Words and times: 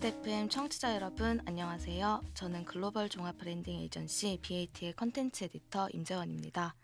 버킷 0.00 0.20
FM 0.20 0.48
청취자 0.48 0.94
여러분 0.94 1.40
안녕하세요. 1.44 2.22
저는 2.32 2.64
글로벌 2.64 3.10
종합 3.10 3.36
브랜딩 3.36 3.80
에이전시 3.80 4.38
BAT의 4.40 4.94
컨텐츠 4.94 5.44
에디터 5.44 5.90
임재원입니다. 5.92 6.74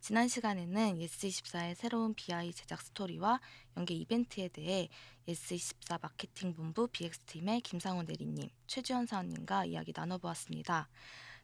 지난 0.00 0.26
시간에는 0.26 0.98
예스24의 0.98 1.76
새로운 1.76 2.14
BI 2.14 2.52
제작 2.52 2.82
스토리와 2.82 3.40
연계 3.76 3.94
이벤트에 3.94 4.48
대해 4.48 4.88
예스24 5.28 6.02
마케팅 6.02 6.52
본부 6.52 6.88
BX팀의 6.88 7.60
김상훈 7.60 8.06
대리님, 8.06 8.48
최주현 8.66 9.06
사원님과 9.06 9.66
이야기 9.66 9.92
나눠보았습니다. 9.94 10.88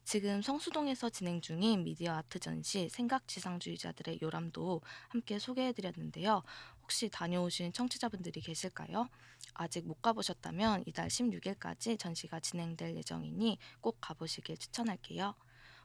지금 0.04 0.42
성수동에서 0.42 1.10
진행 1.10 1.40
중인 1.40 1.84
미디어 1.84 2.14
아트 2.14 2.40
전시 2.40 2.88
생각 2.88 3.28
지상주의자들의 3.28 4.18
요람도 4.20 4.80
함께 5.08 5.38
소개해드렸는데요. 5.38 6.42
혹시 6.82 7.08
다녀오신 7.08 7.72
청취자분들이 7.72 8.40
계실까요? 8.40 9.08
아직 9.54 9.86
못 9.86 10.00
가보셨다면 10.02 10.84
이달 10.86 11.08
16일까지 11.08 11.98
전시가 11.98 12.40
진행될 12.40 12.96
예정이니 12.96 13.58
꼭 13.80 13.98
가보시길 14.00 14.56
추천할게요. 14.56 15.34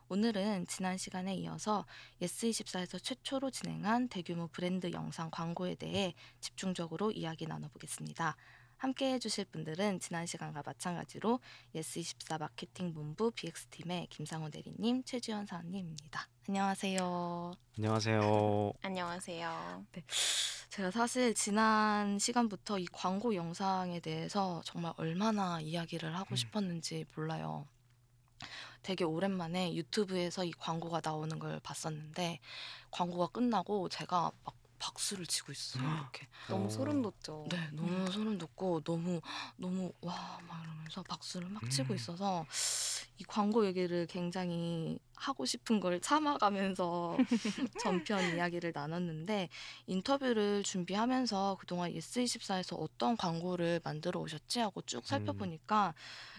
오늘은 0.07 0.67
지난 0.67 0.97
시간에 0.97 1.35
이어서 1.35 1.85
예스24에서 2.21 3.01
최초로 3.01 3.49
진행한 3.49 4.07
대규모 4.07 4.47
브랜드 4.47 4.91
영상 4.91 5.31
광고에 5.31 5.73
대해 5.75 6.13
집중적으로 6.41 7.11
이야기 7.11 7.47
나눠보겠습니다. 7.47 8.35
함께 8.77 9.13
해주실 9.13 9.45
분들은 9.45 9.99
지난 9.99 10.25
시간과 10.25 10.63
마찬가지로 10.65 11.39
예스24 11.75 12.39
마케팅 12.39 12.93
본부 12.93 13.31
BX팀의 13.31 14.07
김상호 14.09 14.49
대리님, 14.49 15.03
최지현 15.03 15.45
사원님입니다. 15.45 16.27
안녕하세요. 16.47 17.53
안녕하세요. 17.77 18.73
안녕하세요. 18.83 19.85
제가 20.69 20.91
사실 20.91 21.33
지난 21.33 22.19
시간부터 22.19 22.79
이 22.79 22.85
광고 22.91 23.33
영상에 23.33 24.01
대해서 24.01 24.61
정말 24.65 24.93
얼마나 24.97 25.61
이야기를 25.61 26.15
하고 26.15 26.33
음. 26.33 26.35
싶었는지 26.35 27.05
몰라요. 27.15 27.65
되게 28.83 29.03
오랜만에 29.03 29.73
유튜브에서 29.73 30.43
이 30.43 30.51
광고가 30.51 31.01
나오는 31.03 31.39
걸 31.39 31.59
봤었는데 31.61 32.39
광고가 32.91 33.27
끝나고 33.27 33.89
제가 33.89 34.31
막 34.43 34.55
박수를 34.85 35.25
치고 35.25 35.51
있어요. 35.51 35.83
이렇게. 35.83 36.27
너무 36.47 36.65
어. 36.65 36.69
소름 36.69 37.01
돋죠. 37.01 37.45
네, 37.49 37.69
너무 37.71 38.11
소름 38.11 38.37
돋고 38.37 38.81
너무 38.81 39.19
너무 39.57 39.91
와 40.01 40.39
막 40.47 40.63
이러면서 40.63 41.01
박수를 41.03 41.49
막 41.49 41.69
치고 41.69 41.93
음. 41.93 41.95
있어서 41.95 42.45
이 43.17 43.23
광고 43.23 43.65
얘기를 43.65 44.05
굉장히 44.07 44.99
하고 45.15 45.45
싶은 45.45 45.79
걸 45.79 45.99
참아가면서 46.01 47.17
전편 47.81 48.35
이야기를 48.35 48.71
나눴는데 48.75 49.49
인터뷰를 49.87 50.63
준비하면서 50.63 51.57
그동안 51.59 51.91
예스24에서 51.91 52.77
어떤 52.79 53.17
광고를 53.17 53.81
만들어 53.83 54.19
오셨지 54.19 54.59
하고 54.59 54.81
쭉 54.83 55.05
살펴보니까 55.07 55.93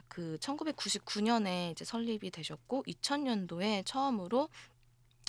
그 0.09 0.39
1999년에 0.41 1.73
이제 1.73 1.85
설립이 1.85 2.31
되셨고 2.31 2.85
2000년도에 2.87 3.85
처음으로 3.85 4.49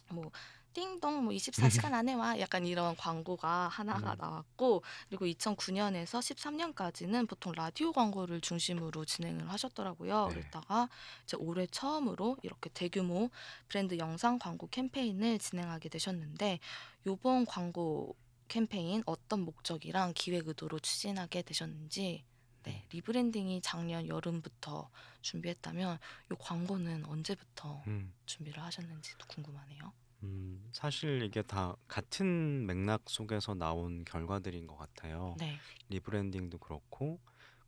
뭐 0.09 0.31
띵동 0.77 1.23
뭐 1.23 1.33
24시간 1.33 1.95
안에 1.95 2.13
와 2.13 2.39
약간 2.39 2.63
이런 2.67 2.95
광고가 2.95 3.67
하나가 3.67 4.11
음. 4.13 4.17
나왔고 4.19 4.83
그리고 5.09 5.25
2009년에서 5.25 6.19
13년까지는 6.19 7.27
보통 7.27 7.51
라디오 7.53 7.91
광고를 7.91 8.41
중심으로 8.41 9.03
진행을 9.03 9.51
하셨더라고요. 9.51 10.27
네. 10.27 10.33
그랬다가 10.35 10.87
이제 11.23 11.35
올해 11.39 11.65
처음으로 11.65 12.37
이렇게 12.43 12.69
대규모 12.69 13.31
브랜드 13.67 13.97
영상 13.97 14.37
광고 14.37 14.67
캠페인을 14.67 15.39
진행하게 15.39 15.89
되셨는데 15.89 16.59
요번 17.07 17.47
광고 17.47 18.15
캠페인 18.47 19.01
어떤 19.07 19.39
목적이랑 19.41 20.13
기획 20.15 20.47
의도로 20.47 20.77
추진하게 20.77 21.41
되셨는지 21.41 22.23
네, 22.63 22.85
rebranding이 22.91 23.61
작년 23.61 24.07
여름부터 24.07 24.91
준비했다면 25.21 25.97
요 26.31 26.35
광고는 26.37 27.05
언제부터 27.05 27.81
음, 27.87 28.13
준비를 28.27 28.61
하셨는지도 28.61 29.25
궁금하네요. 29.27 29.91
음, 30.23 30.67
사실 30.71 31.21
이게 31.23 31.41
다 31.41 31.75
같은 31.87 32.65
맥락 32.65 33.03
속에서 33.07 33.53
나온 33.53 34.03
결과들인 34.05 34.67
것 34.67 34.75
같아요. 34.75 35.35
네. 35.39 35.57
rebranding도 35.89 36.57
그렇고 36.57 37.19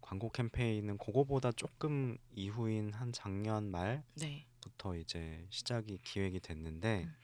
광고 0.01 0.29
캠페인은 0.29 0.97
그거보다 0.97 1.51
조금 1.51 2.17
이후인 2.33 2.93
한 2.93 3.11
작년 3.11 3.69
말부터 3.69 4.93
네. 4.93 5.01
이제 5.01 5.45
시작이 5.51 5.99
기획이 6.03 6.39
됐는데 6.39 7.03
음. 7.03 7.15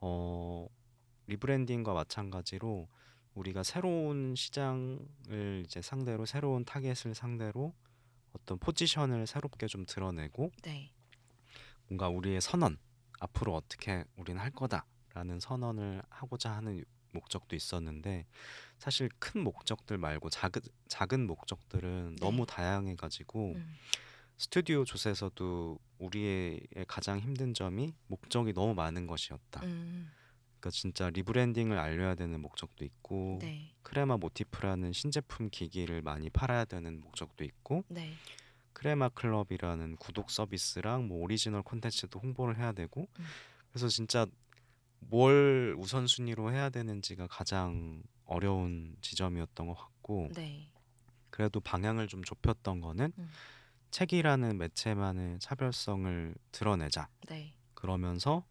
어, 0.00 0.66
rebranding과 1.28 1.92
마찬가지로 1.92 2.88
우리가 3.34 3.62
새로운 3.62 4.34
시장을 4.34 5.62
이제 5.64 5.80
상대로 5.80 6.26
새로운 6.26 6.64
타겟을 6.64 7.14
상대로 7.14 7.72
어떤 8.32 8.58
포지션을 8.58 9.26
새롭게 9.26 9.68
좀 9.68 9.86
드러내고 9.86 10.50
네. 10.62 10.92
뭔가 11.86 12.08
우리의 12.08 12.40
선언 12.40 12.78
앞으로 13.20 13.54
어떻게 13.54 14.04
우리는 14.16 14.40
할 14.40 14.50
거다라는 14.50 15.40
선언을 15.40 16.02
하고자 16.10 16.50
하는 16.50 16.84
목적도 17.12 17.56
있었는데 17.56 18.26
사실 18.78 19.08
큰 19.18 19.42
목적들 19.42 19.98
말고 19.98 20.30
작은 20.30 20.62
작은 20.88 21.26
목적들은 21.26 22.16
네. 22.16 22.24
너무 22.24 22.46
다양해 22.46 22.96
가지고 22.96 23.52
음. 23.54 23.74
스튜디오좋에서도 24.36 25.78
우리의 25.98 26.66
가장 26.86 27.18
힘든 27.18 27.52
점이 27.52 27.94
목적이 28.06 28.54
너무 28.54 28.74
많은 28.74 29.06
것이었다. 29.06 29.60
음. 29.64 30.10
그러니까 30.60 30.70
진짜 30.70 31.10
rebranding을 31.10 31.78
알려야 31.78 32.14
되는 32.14 32.40
목적도 32.40 32.84
있고 32.84 33.38
네. 33.40 33.74
크레마 33.82 34.16
모티프라는 34.16 34.92
신제품 34.92 35.50
기기를 35.50 36.02
많이 36.02 36.30
팔아야 36.30 36.64
되는 36.64 37.00
목적도 37.00 37.44
있고 37.44 37.84
네. 37.88 38.14
크레마 38.80 39.10
클럽이라는 39.10 39.96
구독 39.96 40.30
서비스랑 40.30 41.06
뭐 41.06 41.18
오리지널 41.18 41.62
콘텐츠도 41.62 42.18
홍보를 42.18 42.56
해야 42.56 42.72
되고 42.72 43.08
음. 43.18 43.24
그래서 43.68 43.88
진짜 43.88 44.26
뭘 45.00 45.76
우선순위로 45.78 46.50
해야 46.50 46.70
되는지가 46.70 47.26
가장 47.26 48.02
어려운 48.24 48.96
지점이었던 49.02 49.66
것 49.66 49.74
같고 49.74 50.30
네. 50.34 50.72
그래도 51.28 51.60
방향을 51.60 52.08
좀 52.08 52.24
좁혔던 52.24 52.80
거는 52.80 53.12
음. 53.18 53.28
책이라는 53.90 54.56
매체만의 54.56 55.40
차별성을 55.40 56.34
드러내자 56.50 57.10
네. 57.28 57.52
그러면서 57.74 58.46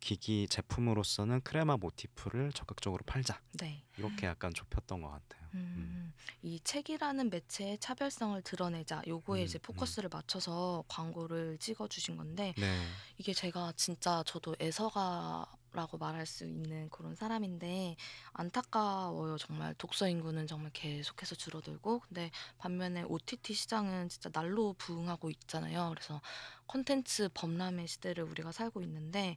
기기 0.00 0.46
제품으로서는 0.48 1.40
크레마 1.42 1.76
모티프를 1.76 2.52
적극적으로 2.52 3.02
팔자 3.06 3.40
네. 3.60 3.82
이렇게 3.96 4.26
약간 4.26 4.52
좁혔던 4.54 5.00
것 5.00 5.08
같아요. 5.08 5.46
음. 5.54 6.12
이 6.42 6.60
책이라는 6.62 7.30
매체의 7.30 7.78
차별성을 7.78 8.40
드러내자 8.42 9.02
요거에 9.06 9.40
음, 9.40 9.44
이제 9.44 9.58
포커스를 9.58 10.10
맞춰서 10.12 10.84
광고를 10.88 11.58
찍어 11.58 11.88
주신 11.88 12.16
건데 12.16 12.54
네, 12.58 12.82
이게 13.18 13.32
제가 13.32 13.72
진짜 13.76 14.22
저도 14.26 14.54
애서가라고 14.60 15.98
말할 15.98 16.26
수 16.26 16.44
있는 16.44 16.88
그런 16.90 17.14
사람인데 17.14 17.96
안타까워요. 18.32 19.38
정말 19.38 19.74
독서 19.74 20.08
인구는 20.08 20.46
정말 20.46 20.70
계속해서 20.72 21.34
줄어들고 21.34 22.00
근데 22.00 22.30
반면에 22.58 23.02
OTT 23.02 23.54
시장은 23.54 24.08
진짜 24.08 24.28
날로 24.30 24.74
부응하고 24.74 25.30
있잖아요. 25.30 25.90
그래서 25.94 26.20
콘텐츠 26.66 27.28
범람의 27.34 27.86
시대를 27.88 28.24
우리가 28.24 28.52
살고 28.52 28.82
있는데 28.82 29.36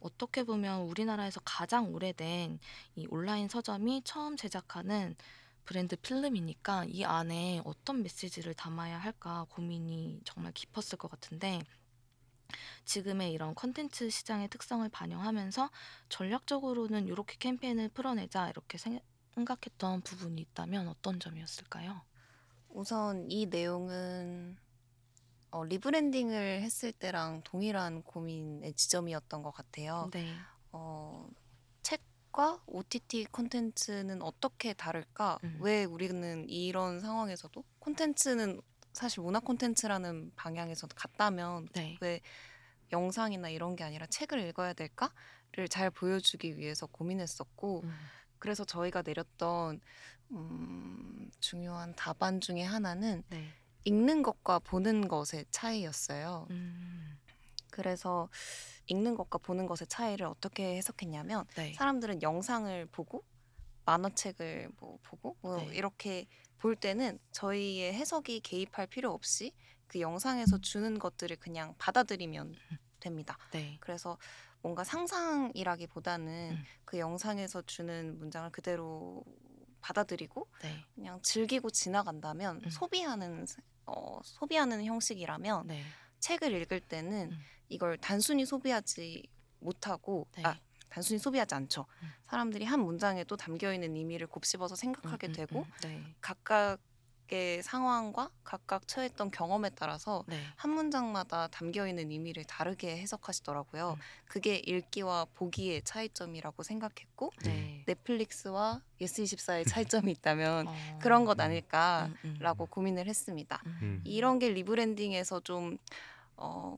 어떻게 0.00 0.44
보면 0.44 0.82
우리나라에서 0.82 1.40
가장 1.44 1.94
오래된 1.94 2.58
이 2.96 3.06
온라인 3.10 3.48
서점이 3.48 4.02
처음 4.04 4.36
제작하는 4.36 5.16
브랜드 5.64 5.96
필름이니까 5.96 6.86
이 6.88 7.04
안에 7.04 7.62
어떤 7.64 8.02
메시지를 8.02 8.54
담아야 8.54 8.98
할까 8.98 9.46
고민이 9.50 10.20
정말 10.24 10.52
깊었을 10.52 10.98
것 10.98 11.10
같은데 11.10 11.60
지금의 12.84 13.32
이런 13.32 13.54
컨텐츠 13.54 14.10
시장의 14.10 14.48
특성을 14.48 14.88
반영하면서 14.88 15.70
전략적으로는 16.08 17.06
이렇게 17.06 17.36
캠페인을 17.38 17.90
풀어내자 17.90 18.50
이렇게 18.50 18.78
생각했던 19.34 20.00
부분이 20.00 20.40
있다면 20.42 20.88
어떤 20.88 21.20
점이었을까요? 21.20 22.02
우선 22.68 23.30
이 23.30 23.46
내용은 23.46 24.56
어, 25.50 25.64
리브랜딩을 25.64 26.62
했을 26.62 26.92
때랑 26.92 27.42
동일한 27.44 28.02
고민의 28.02 28.74
지점이었던 28.74 29.42
것 29.42 29.50
같아요. 29.50 30.10
네. 30.12 30.32
어, 30.72 31.28
책과 31.82 32.62
OTT 32.66 33.26
콘텐츠는 33.26 34.22
어떻게 34.22 34.72
다를까? 34.72 35.38
음. 35.44 35.58
왜 35.60 35.84
우리는 35.84 36.48
이런 36.48 37.00
상황에서도 37.00 37.62
콘텐츠는 37.78 38.60
사실 38.92 39.22
문화 39.22 39.40
콘텐츠라는 39.40 40.32
방향에서 40.36 40.86
같다면 40.88 41.68
네. 41.74 41.96
왜 42.00 42.20
영상이나 42.92 43.48
이런 43.48 43.76
게 43.76 43.84
아니라 43.84 44.06
책을 44.06 44.40
읽어야 44.48 44.72
될까를 44.72 45.68
잘 45.68 45.90
보여주기 45.90 46.56
위해서 46.58 46.86
고민했었고 46.86 47.82
음. 47.84 47.96
그래서 48.38 48.64
저희가 48.64 49.02
내렸던 49.02 49.80
음, 50.32 51.30
중요한 51.40 51.94
답안 51.94 52.40
중에 52.40 52.62
하나는 52.62 53.22
네. 53.28 53.48
읽는 53.84 54.22
것과 54.22 54.58
보는 54.60 55.08
것의 55.08 55.46
차이였어요. 55.50 56.46
음. 56.50 57.18
그래서 57.70 58.28
읽는 58.86 59.14
것과 59.14 59.38
보는 59.38 59.66
것의 59.66 59.86
차이를 59.88 60.26
어떻게 60.26 60.76
해석했냐면 60.76 61.46
네. 61.56 61.72
사람들은 61.74 62.22
영상을 62.22 62.86
보고 62.86 63.24
만화책을 63.84 64.70
뭐 64.78 64.98
보고 65.02 65.36
뭐 65.40 65.56
네. 65.56 65.74
이렇게 65.74 66.26
볼 66.58 66.76
때는 66.76 67.18
저희의 67.32 67.94
해석이 67.94 68.40
개입할 68.40 68.86
필요 68.86 69.12
없이 69.12 69.52
그 69.86 70.00
영상에서 70.00 70.58
주는 70.58 70.98
것들을 70.98 71.36
그냥 71.36 71.74
받아들이면 71.78 72.54
됩니다. 73.00 73.38
네. 73.52 73.78
그래서 73.80 74.18
뭔가 74.62 74.84
상상이라기보다는 74.84 76.50
음. 76.52 76.64
그 76.84 76.98
영상에서 76.98 77.62
주는 77.62 78.18
문장을 78.18 78.50
그대로 78.50 79.24
받아들이고 79.90 80.46
네. 80.62 80.84
그냥 80.94 81.20
즐기고 81.22 81.70
지나간다면 81.70 82.62
음. 82.64 82.70
소비하는 82.70 83.46
어, 83.86 84.20
소비하는 84.22 84.84
형식이라면 84.84 85.66
네. 85.66 85.82
책을 86.20 86.52
읽을 86.52 86.80
때는 86.80 87.32
음. 87.32 87.38
이걸 87.68 87.98
단순히 87.98 88.46
소비하지 88.46 89.26
못하고 89.58 90.28
네. 90.36 90.42
아 90.44 90.58
단순히 90.88 91.18
소비하지 91.18 91.54
않죠. 91.54 91.86
음. 92.02 92.08
사람들이 92.22 92.64
한 92.64 92.80
문장에도 92.80 93.36
담겨 93.36 93.72
있는 93.72 93.96
의미를 93.96 94.26
곱씹어서 94.26 94.76
생각하게 94.76 95.28
음, 95.28 95.30
음, 95.30 95.32
되고 95.32 95.58
음. 95.60 95.72
네. 95.82 96.14
각각의 97.30 97.62
상황과 97.62 98.30
각각 98.44 98.86
처했던 98.86 99.30
경험에 99.30 99.70
따라서 99.70 100.24
네. 100.26 100.38
한 100.56 100.72
문장마다 100.72 101.46
담겨 101.48 101.86
있는 101.86 102.10
의미를 102.10 102.44
다르게 102.44 102.98
해석하시더라고요. 102.98 103.96
음. 103.96 104.00
그게 104.26 104.56
읽기와 104.56 105.26
보기의 105.34 105.82
차이점이라고 105.82 106.62
생각했고 106.62 107.32
네. 107.44 107.84
넷플릭스와 107.86 108.82
예스24의 109.00 109.64
차이점이 110.04 110.10
있다면 110.12 110.68
어. 110.68 110.98
그런 111.00 111.24
것 111.24 111.38
음. 111.38 111.44
아닐까라고 111.44 112.10
음, 112.24 112.66
음. 112.66 112.66
고민을 112.68 113.06
했습니다. 113.06 113.62
음. 113.64 114.02
이런 114.04 114.38
게 114.38 114.50
rebranding에서 114.50 115.40
좀 115.40 115.78
어, 116.36 116.76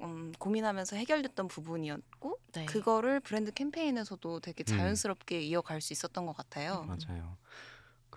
음, 0.00 0.32
고민하면서 0.38 0.96
해결됐던 0.96 1.48
부분이었고 1.48 2.38
네. 2.54 2.64
그거를 2.66 3.20
브랜드 3.20 3.52
캠페인에서도 3.52 4.40
되게 4.40 4.64
음. 4.64 4.76
자연스럽게 4.76 5.40
이어갈 5.42 5.80
수 5.80 5.92
있었던 5.92 6.26
것 6.26 6.36
같아요. 6.36 6.86
음. 6.88 6.88
맞아요. 6.88 7.36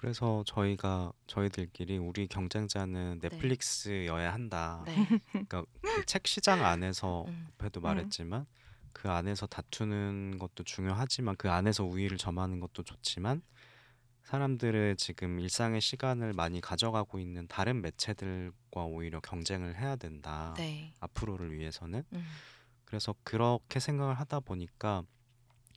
그래서 0.05 0.43
저희가 0.45 1.11
저희들끼리 1.25 1.97
우리 1.97 2.27
경쟁자는 2.27 3.17
넷플릭스여야 3.23 4.31
한다. 4.31 4.83
네. 4.85 4.93
그러니까 5.31 5.65
그 5.81 6.05
책 6.05 6.27
시장 6.27 6.63
안에서 6.63 7.25
음. 7.27 7.47
앞에도 7.53 7.81
말했지만 7.81 8.45
그 8.93 9.09
안에서 9.09 9.47
다투는 9.47 10.37
것도 10.37 10.63
중요하지만 10.63 11.35
그 11.37 11.49
안에서 11.49 11.85
우위를 11.85 12.19
점하는 12.19 12.59
것도 12.59 12.83
좋지만 12.83 13.41
사람들의 14.21 14.97
지금 14.97 15.39
일상의 15.39 15.81
시간을 15.81 16.33
많이 16.33 16.61
가져가고 16.61 17.17
있는 17.17 17.47
다른 17.47 17.81
매체들과 17.81 18.85
오히려 18.85 19.19
경쟁을 19.21 19.75
해야 19.75 19.95
된다. 19.95 20.53
네. 20.55 20.93
앞으로를 20.99 21.51
위해서는 21.51 22.03
음. 22.13 22.25
그래서 22.83 23.15
그렇게 23.23 23.79
생각을 23.79 24.13
하다 24.19 24.41
보니까 24.41 25.01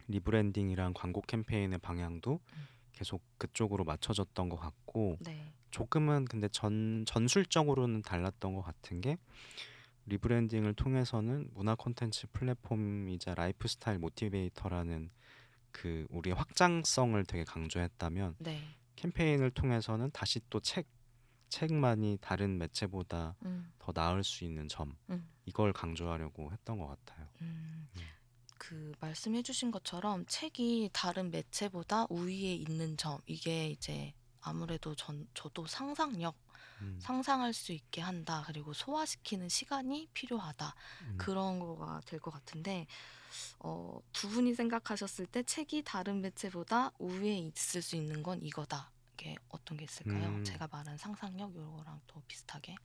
rebranding이랑 0.08 0.92
광고 0.92 1.22
캠페인의 1.22 1.78
방향도 1.78 2.40
음. 2.52 2.77
계속 2.98 3.22
그쪽으로 3.38 3.84
맞춰졌던 3.84 4.48
것 4.48 4.56
같고 4.56 5.18
네. 5.20 5.52
조금은 5.70 6.24
근데 6.24 6.48
전 6.48 7.04
전술적으로는 7.06 8.02
달랐던 8.02 8.54
것 8.54 8.62
같은 8.62 9.00
게 9.00 9.16
rebranding을 10.06 10.74
통해서는 10.74 11.50
문화 11.54 11.76
콘텐츠 11.76 12.26
플랫폼이자 12.32 13.34
라이프 13.34 13.68
스타일 13.68 13.98
motivator라는 14.00 15.10
그 15.70 16.06
우리의 16.10 16.34
확장성을 16.34 17.22
되게 17.26 17.44
강조했다면 17.44 18.36
네. 18.40 18.60
캠페인을 18.96 19.52
통해서는 19.52 20.10
다시 20.12 20.40
또 20.50 20.58
책 20.60 20.86
책만이 21.50 22.18
다른 22.20 22.58
매체보다 22.58 23.34
음. 23.44 23.72
더 23.78 23.92
나을 23.92 24.22
수 24.24 24.44
있는 24.44 24.68
점 24.68 24.94
음. 25.08 25.26
이걸 25.46 25.72
강조하려고 25.72 26.52
했던 26.52 26.78
것 26.78 26.88
같아요. 26.88 27.26
음. 27.40 27.88
음. 28.58 28.92
그 28.92 28.92
말씀해주신 29.00 29.70
것처럼 29.70 30.24
책이 30.26 30.90
다른 30.92 31.30
매체보다 31.30 32.06
우위에 32.10 32.54
있는 32.54 32.96
점 32.96 33.18
이게 33.26 33.70
이제 33.70 34.12
아무래도 34.40 34.94
전 34.94 35.26
저도 35.34 35.66
상상력 35.66 36.34
음, 36.80 36.98
상상할 37.02 37.52
수 37.52 37.72
있게 37.72 38.00
한다 38.00 38.44
그리고 38.46 38.72
소화시키는 38.72 39.48
시간이 39.48 40.08
필요하다 40.14 40.74
음. 41.02 41.14
그런 41.18 41.58
거가 41.58 42.00
될 42.06 42.20
것 42.20 42.30
같은데 42.32 42.86
어, 43.60 44.00
두 44.12 44.28
분이 44.28 44.54
생각하셨을 44.54 45.26
때 45.26 45.42
책이 45.42 45.82
다른 45.84 46.20
매체보다 46.20 46.92
우위에 46.98 47.38
있을 47.38 47.82
수 47.82 47.96
있는 47.96 48.22
건 48.22 48.42
이거다 48.42 48.90
이게 49.14 49.34
어떤 49.48 49.76
게 49.76 49.84
있을까요? 49.84 50.28
음. 50.28 50.44
제가 50.44 50.68
말한 50.70 50.96
상상력 50.96 51.50
이거랑 51.52 52.00
또 52.06 52.22
비슷하게 52.28 52.76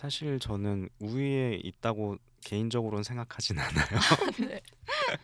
사실 0.00 0.38
저는 0.38 0.88
우위에 0.98 1.60
있다고 1.62 2.16
개인적으로는 2.42 3.02
생각하진 3.02 3.58
않아요. 3.60 4.00
네. 4.48 4.62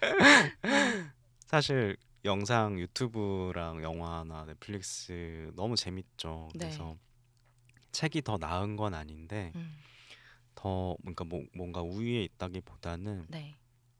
사실 1.47 1.97
영상 2.27 2.79
유튜브랑 2.79 3.83
영화나 3.83 4.45
넷플릭스 4.45 5.51
너무 5.57 5.77
재밌죠. 5.77 6.51
네. 6.57 6.67
그래서 6.67 6.99
책이 7.93 8.21
더 8.21 8.37
나은 8.37 8.77
건 8.77 8.93
아닌데 8.93 9.53
음, 9.55 9.79
더 10.55 10.95
뭔가 11.03 11.25
뭐, 11.25 11.43
뭔가 11.55 11.81
우위에 11.81 12.25
있다기보다는 12.25 13.29
네. 13.31 13.57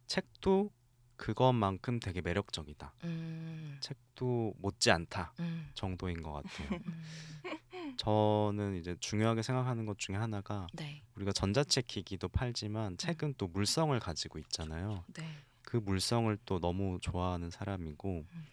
책도 0.09 0.71
그것만큼 1.17 2.01
되게 2.01 2.21
매력적이다. 2.21 2.93
음, 3.05 3.79
책도 3.81 4.53
못지 4.59 4.91
않다 4.91 5.33
음, 5.41 5.71
정도인 5.73 6.23
것 6.23 6.33
같아요. 6.33 6.69
음, 6.87 7.11
저는 7.97 8.77
이제 8.77 8.97
중요하게 9.01 9.43
생각하는 9.43 9.87
것 9.87 9.99
중에 9.99 10.17
하나가 10.17 10.67
네. 10.75 11.03
우리가 11.17 11.33
전자책 11.33 11.87
기기도 11.87 12.29
팔지만 12.29 12.97
책은 12.99 13.35
또 13.39 13.47
물성을 13.49 13.99
가지고 14.01 14.39
있잖아요. 14.39 15.05
네. 15.15 15.25
그 15.63 15.77
물성을 15.79 16.37
또 16.45 16.61
너무 16.61 16.99
좋아하는 17.01 17.51
사람이고 17.51 18.25
음. 18.33 18.47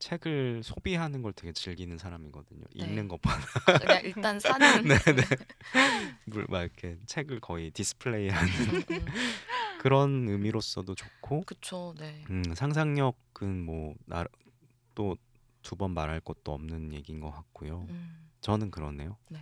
책을 0.00 0.62
소비하는 0.62 1.22
걸 1.22 1.32
되게 1.32 1.52
즐기는 1.52 1.96
사람이거든요. 1.98 2.60
네. 2.76 2.84
읽는 2.84 3.08
것보다 3.08 3.36
그냥 3.80 4.00
일단 4.04 4.38
사는 4.38 4.82
네, 4.86 4.94
네. 4.96 5.22
물- 6.26 6.46
막 6.48 6.60
이렇게 6.62 6.96
책을 7.06 7.40
거의 7.40 7.70
디스플레이하는 7.72 8.52
음, 8.74 8.82
음. 8.90 9.06
그런 9.80 10.28
의미로서도 10.28 10.94
좋고 10.94 11.42
그쵸, 11.46 11.94
네. 11.98 12.24
음, 12.30 12.42
상상력은 12.54 13.64
뭐또 13.64 15.16
두 15.62 15.76
번 15.76 15.90
말할 15.92 16.20
것도 16.20 16.52
없는 16.54 16.92
얘기인 16.94 17.20
것 17.20 17.30
같고요. 17.30 17.86
음, 17.90 18.27
저는 18.48 18.70
그러네요. 18.70 19.18
네. 19.28 19.40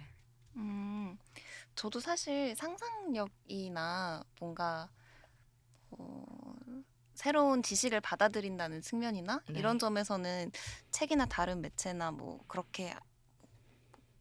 음, 0.57 1.17
저도 1.77 2.01
사실 2.01 2.57
상상력이나 2.57 4.25
뭔가 4.41 4.91
어, 5.93 6.25
새로운 7.15 7.63
지식을 7.63 8.01
받아들인다는 8.01 8.83
측면이나 8.83 9.43
네. 9.49 9.61
이런 9.61 9.79
점에서는 9.79 10.51
책이나 10.91 11.27
다른 11.27 11.61
매체나 11.61 12.11
뭐 12.11 12.41
그렇게 12.49 12.97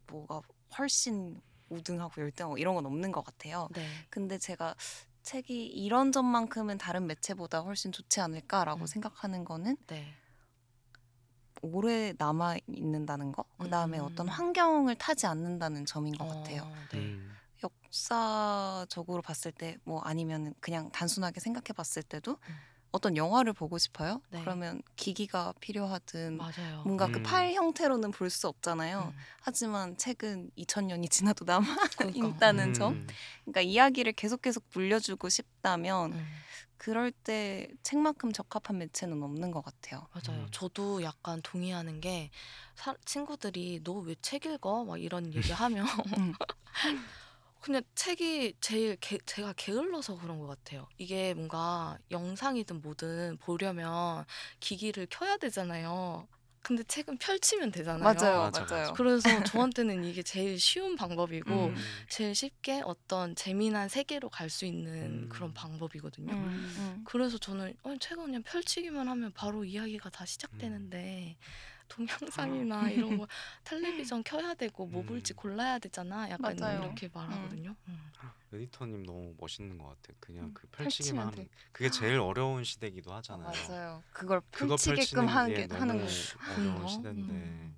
뭐가 0.06 0.44
훨씬 0.78 1.42
우등하고 1.70 2.22
열등하고 2.22 2.60
이런 2.60 2.76
건 2.76 2.86
없는 2.86 3.12
것 3.12 3.26
같아요. 3.26 3.68
네. 3.74 3.88
근데 4.12 4.38
제가 4.38 4.76
책이 5.24 5.66
이런 5.66 6.12
점만큼은 6.12 6.78
다른 6.78 7.08
매체보다 7.08 7.62
훨씬 7.62 7.92
좋지 7.92 8.22
않을까라고 8.22 8.82
음. 8.82 8.86
생각하는 8.86 9.46
거는 9.46 9.78
네. 9.88 10.14
오래 11.66 12.14
남아 12.18 12.58
있는다는 12.68 13.32
거, 13.32 13.44
그 13.58 13.70
다음에 13.70 14.00
음. 14.00 14.06
어떤 14.06 14.28
환경을 14.28 14.96
타지 14.96 15.26
않는다는 15.28 15.86
점인 15.86 16.14
것 16.16 16.26
어, 16.26 16.28
같아요. 16.30 16.72
네. 16.92 16.98
음, 17.00 17.32
역사적으로 17.64 19.22
봤을 19.22 19.52
때 19.52 19.78
뭐 19.84 20.02
아니면 20.02 20.54
그냥 20.60 20.92
단순하게 20.92 21.40
생각해 21.40 21.74
봤을 21.76 22.04
때도 22.04 22.32
음. 22.48 22.56
어떤 22.96 23.18
영화를 23.18 23.54
보고 23.54 23.78
싶어요. 23.78 24.22
네. 24.30 24.40
그러면 24.42 24.82
기기가 24.96 25.54
필요하든 25.60 26.38
맞아요. 26.38 26.82
뭔가 26.86 27.06
음. 27.08 27.12
그 27.12 27.22
파일 27.24 27.54
형태로는 27.56 28.12
볼 28.12 28.30
수 28.30 28.48
없잖아요. 28.48 29.14
음, 29.14 29.20
하지만 29.42 29.98
책은 29.98 30.52
2000년이 30.58 31.10
지나도 31.12 31.46
남아 31.46 31.66
그러니까. 31.98 32.28
있다는 32.28 32.68
음, 32.70 32.74
점. 32.74 33.08
그러니까 33.44 33.62
이야기를 33.62 34.14
계속 34.14 34.42
계속 34.42 34.64
물려주고 34.74 35.30
싶다면 35.30 36.14
음, 36.14 36.28
그럴 36.78 37.12
때 37.12 37.68
책만큼 37.84 38.32
적합한 38.34 38.78
매체는 38.78 39.22
없는 39.24 39.52
것 39.52 39.64
같아요. 39.64 40.08
맞아요. 40.14 40.42
음. 40.44 40.48
저도 40.52 41.04
약간 41.04 41.42
동의하는 41.42 42.00
게 42.02 42.32
사- 42.76 42.96
친구들이 43.06 43.82
너 43.84 44.02
왜 44.02 44.16
책 44.22 44.46
읽어? 44.46 44.86
막 44.86 45.02
이런 45.02 45.34
얘기하면 45.34 45.86
음. 46.18 46.34
그냥 47.66 47.82
책이 47.96 48.58
제일 48.62 48.96
게, 48.98 49.18
제가 49.26 49.54
게을러서 49.58 50.20
그런 50.20 50.38
것 50.38 50.46
같아요. 50.46 50.88
이게 51.00 51.34
뭔가 51.34 51.98
영상이든 52.12 52.84
뭐든 52.84 53.38
보려면 53.42 54.24
기기를 54.60 55.08
켜야 55.10 55.36
되잖아요. 55.38 56.28
근데 56.62 56.84
책은 56.84 57.18
펼치면 57.18 57.72
되잖아요. 57.72 58.04
맞아요, 58.04 58.38
맞아, 58.42 58.66
맞아요. 58.66 58.82
맞아. 58.82 58.94
그래서 58.94 59.44
저한테는 59.46 60.04
이게 60.04 60.22
제일 60.22 60.60
쉬운 60.60 60.96
방법이고 60.96 61.52
음. 61.52 61.76
제일 62.08 62.36
쉽게 62.36 62.84
어떤 62.86 63.36
재미난 63.36 63.90
세계로 63.90 64.30
갈 64.30 64.52
수 64.52 64.66
있는 64.66 65.24
음. 65.24 65.30
그런 65.30 65.52
방법이거든요. 65.56 66.34
음, 66.34 66.76
음. 66.78 67.02
그래서 67.04 67.40
저는 67.40 67.74
어, 67.82 67.96
책은 68.00 68.26
그냥 68.26 68.44
펼치기만 68.44 69.08
하면 69.08 69.32
바로 69.34 69.66
이야기가 69.66 70.12
다 70.12 70.24
시작되는데 70.26 71.36
동영상이나 71.88 72.90
이런 72.90 73.18
거 73.18 73.28
텔레비전 73.64 74.24
켜야 74.24 74.54
되고 74.54 74.86
뭐 74.88 75.04
볼지 75.04 75.34
음. 75.34 75.36
골라야 75.36 75.80
되잖아. 75.80 76.30
약간 76.30 76.56
맞아요. 76.60 76.84
이렇게 76.84 77.10
말하거든요. 77.14 77.76
음. 77.88 78.12
에디터님 78.54 79.04
너무 79.04 79.34
멋있는 79.38 79.78
것 79.78 79.88
같아. 79.90 80.14
그냥 80.20 80.46
음, 80.46 80.54
그 80.54 80.68
펼치기만 80.68 81.26
펼치면 81.26 81.28
하면 81.46 81.50
그게 81.72 81.90
제일 81.90 82.20
어려운 82.20 82.64
시대기도 82.64 83.14
하잖아요. 83.16 83.52
맞아요. 83.68 84.04
그걸 84.12 84.42
그거 84.52 84.76
펼치게끔 84.76 84.96
펼치는 84.96 85.28
하는 85.28 85.56
게 85.56 85.68
게 85.68 85.74
하는 85.76 85.98
너무 85.98 86.08
거. 86.08 86.54
어려운 86.54 86.70
그런가? 86.74 86.88
시대인데. 86.88 87.34
음. 87.34 87.78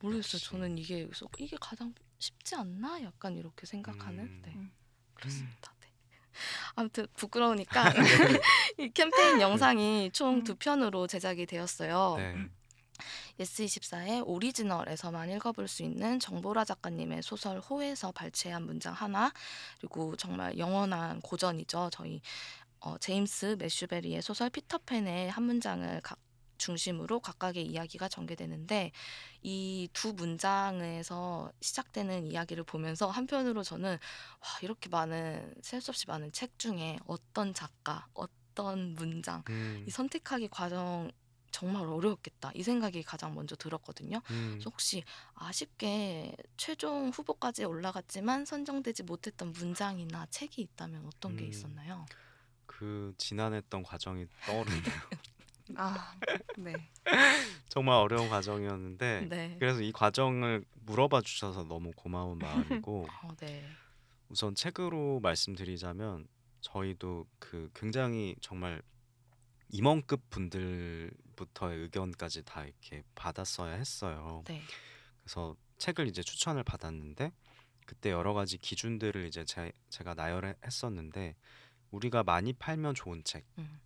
모르겠어요. 0.00 0.36
역시. 0.36 0.44
저는 0.50 0.78
이게 0.78 1.04
그래서 1.06 1.26
이게 1.38 1.56
가장 1.60 1.92
쉽지 2.18 2.54
않나? 2.54 3.02
약간 3.02 3.36
이렇게 3.36 3.66
생각하는. 3.66 4.20
음. 4.24 4.42
네. 4.44 4.52
음. 4.54 4.70
그렇습니다. 5.14 5.72
네. 5.80 5.88
아무튼 6.76 7.06
부끄러우니까 7.16 7.92
이 8.78 8.90
캠페인 8.90 9.40
영상이 9.40 10.10
총 10.12 10.44
두 10.44 10.54
편으로 10.54 11.06
제작이 11.06 11.46
되었어요. 11.46 12.14
네. 12.18 12.48
예스24의 13.38 14.22
오리지널에서만 14.26 15.30
읽어볼 15.32 15.68
수 15.68 15.82
있는 15.82 16.18
정보라 16.20 16.64
작가님의 16.64 17.22
소설 17.22 17.60
호에서 17.60 18.12
발췌한 18.12 18.64
문장 18.64 18.92
하나 18.94 19.32
그리고 19.78 20.16
정말 20.16 20.58
영원한 20.58 21.20
고전이죠. 21.20 21.90
저희 21.92 22.20
어, 22.80 22.96
제임스 22.98 23.56
매슈 23.58 23.88
배리의 23.88 24.22
소설 24.22 24.50
피터팬의 24.50 25.30
한 25.30 25.42
문장을 25.44 26.00
각 26.02 26.18
중심으로 26.58 27.20
각각의 27.20 27.66
이야기가 27.66 28.08
전개되는데 28.08 28.90
이 29.42 29.88
두 29.92 30.12
문장에서 30.14 31.52
시작되는 31.60 32.26
이야기를 32.26 32.64
보면서 32.64 33.08
한편으로 33.08 33.62
저는 33.62 33.90
와 33.90 34.48
이렇게 34.62 34.88
많은 34.88 35.54
셀 35.62 35.80
수 35.80 35.90
없이 35.90 36.06
많은 36.08 36.32
책 36.32 36.58
중에 36.58 36.98
어떤 37.06 37.52
작가 37.54 38.06
어떤 38.14 38.94
문장 38.94 39.42
음, 39.50 39.84
이 39.86 39.90
선택하기 39.90 40.48
과정 40.48 41.10
정말 41.56 41.86
어려웠겠다 41.86 42.50
이 42.54 42.62
생각이 42.62 43.02
가장 43.02 43.34
먼저 43.34 43.56
들었거든요. 43.56 44.18
음. 44.30 44.50
그래서 44.52 44.68
혹시 44.68 45.02
아쉽게 45.32 46.36
최종 46.58 47.08
후보까지 47.08 47.64
올라갔지만 47.64 48.44
선정되지 48.44 49.04
못했던 49.04 49.52
문장이나 49.52 50.26
책이 50.26 50.60
있다면 50.60 51.06
어떤 51.06 51.34
게 51.34 51.46
음. 51.46 51.48
있었나요? 51.48 52.04
그 52.66 53.14
지난했던 53.16 53.84
과정이 53.84 54.26
떠오르네요. 54.44 54.84
아, 55.76 56.14
네. 56.58 56.90
정말 57.70 57.96
어려운 57.96 58.28
과정이었는데 58.28 59.26
네. 59.30 59.56
그래서 59.58 59.80
이 59.80 59.92
과정을 59.92 60.62
물어봐 60.84 61.22
주셔서 61.22 61.64
너무 61.64 61.90
고마운 61.96 62.38
마음이고 62.38 63.06
어, 63.24 63.28
네. 63.38 63.66
우선 64.28 64.54
책으로 64.54 65.20
말씀드리자면 65.20 66.28
저희도 66.60 67.26
그 67.38 67.70
굉장히 67.72 68.36
정말 68.42 68.82
임원급 69.68 70.30
분들부터의 70.30 71.78
의견까지 71.82 72.44
다 72.44 72.64
이렇게 72.64 73.02
받았어야 73.14 73.74
했어요. 73.74 74.42
네. 74.46 74.62
그래서 75.22 75.56
책을 75.78 76.06
이제 76.06 76.22
추천을 76.22 76.62
받았는데 76.64 77.32
그때 77.84 78.10
여러 78.10 78.32
가지 78.34 78.58
기준들을 78.58 79.26
이제 79.26 79.44
제, 79.44 79.72
제 79.90 80.02
가 80.04 80.14
나열했었는데 80.14 81.36
우리가 81.90 82.22
많이 82.24 82.52
팔면 82.52 82.94
좋은 82.94 83.22
책도 83.24 83.46
음. 83.58 83.80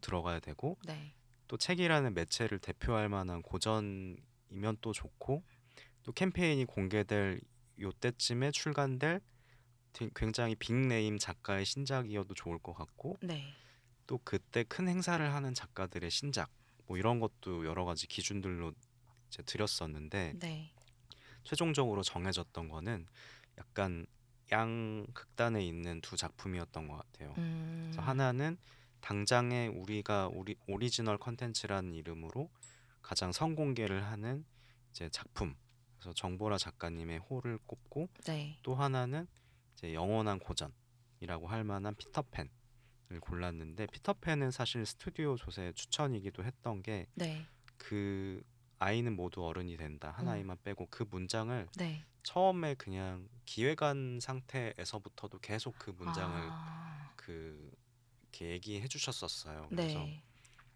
들어가야 0.00 0.40
되고 0.40 0.78
네. 0.84 1.14
또 1.48 1.56
책이라는 1.56 2.14
매체를 2.14 2.58
대표할 2.60 3.08
만한 3.08 3.42
고전이면 3.42 4.76
또 4.80 4.92
좋고 4.92 5.42
또 6.02 6.12
캠페인이 6.12 6.64
공개될 6.66 7.40
요때쯤에 7.78 8.50
출간될 8.52 9.20
되- 9.92 10.10
굉장히 10.14 10.54
빅네임 10.54 11.18
작가의 11.18 11.64
신작이어도 11.64 12.34
좋을 12.34 12.58
것 12.58 12.72
같고 12.74 13.16
네. 13.22 13.52
또 14.10 14.18
그때 14.24 14.64
큰 14.64 14.88
행사를 14.88 15.32
하는 15.32 15.54
작가들의 15.54 16.10
신작 16.10 16.50
뭐 16.86 16.98
이런 16.98 17.20
것도 17.20 17.64
여러 17.64 17.84
가지 17.84 18.08
기준들로 18.08 18.72
이제 19.28 19.40
드렸었는데 19.44 20.32
네. 20.40 20.72
최종적으로 21.44 22.02
정해졌던 22.02 22.68
거는 22.70 23.06
약간 23.56 24.06
양 24.50 25.06
극단에 25.14 25.64
있는 25.64 26.00
두 26.00 26.16
작품이었던 26.16 26.88
것 26.88 26.96
같아요. 26.96 27.34
음. 27.38 27.82
그래서 27.84 28.02
하나는 28.02 28.58
당장에 29.00 29.68
우리가 29.68 30.28
우리 30.32 30.56
오리지널 30.66 31.16
컨텐츠라는 31.16 31.94
이름으로 31.94 32.50
가장 33.02 33.30
선공개를 33.30 34.04
하는 34.06 34.44
이제 34.90 35.08
작품. 35.10 35.54
그래서 36.00 36.12
정보라 36.14 36.58
작가님의 36.58 37.18
호를 37.18 37.60
꼽고 37.64 38.08
네. 38.26 38.58
또 38.64 38.74
하나는 38.74 39.28
이제 39.74 39.94
영원한 39.94 40.40
고전이라고 40.40 41.46
할 41.46 41.62
만한 41.62 41.94
피터팬을 41.94 42.50
골랐는데 43.18 43.86
피터팬은 43.86 44.50
사실 44.50 44.86
스튜디오좋의 44.86 45.72
추천이기도 45.72 46.44
했던 46.44 46.82
네. 46.82 47.46
게그 47.78 48.42
아이는 48.78 49.14
모두 49.14 49.44
어른이 49.44 49.76
된다 49.76 50.12
한 50.16 50.26
음. 50.26 50.32
아이만 50.32 50.58
빼고 50.62 50.88
그 50.90 51.04
문장을 51.10 51.68
네. 51.76 52.04
처음에 52.22 52.74
그냥 52.74 53.28
기획안 53.44 54.20
상태에서부터도 54.20 55.38
계속 55.38 55.78
그 55.78 55.90
문장을 55.90 56.48
아. 56.50 57.12
그 57.16 57.70
이렇게 58.22 58.50
얘기해 58.50 58.86
주셨었어요. 58.88 59.66
그래서 59.70 59.98
네. 59.98 60.22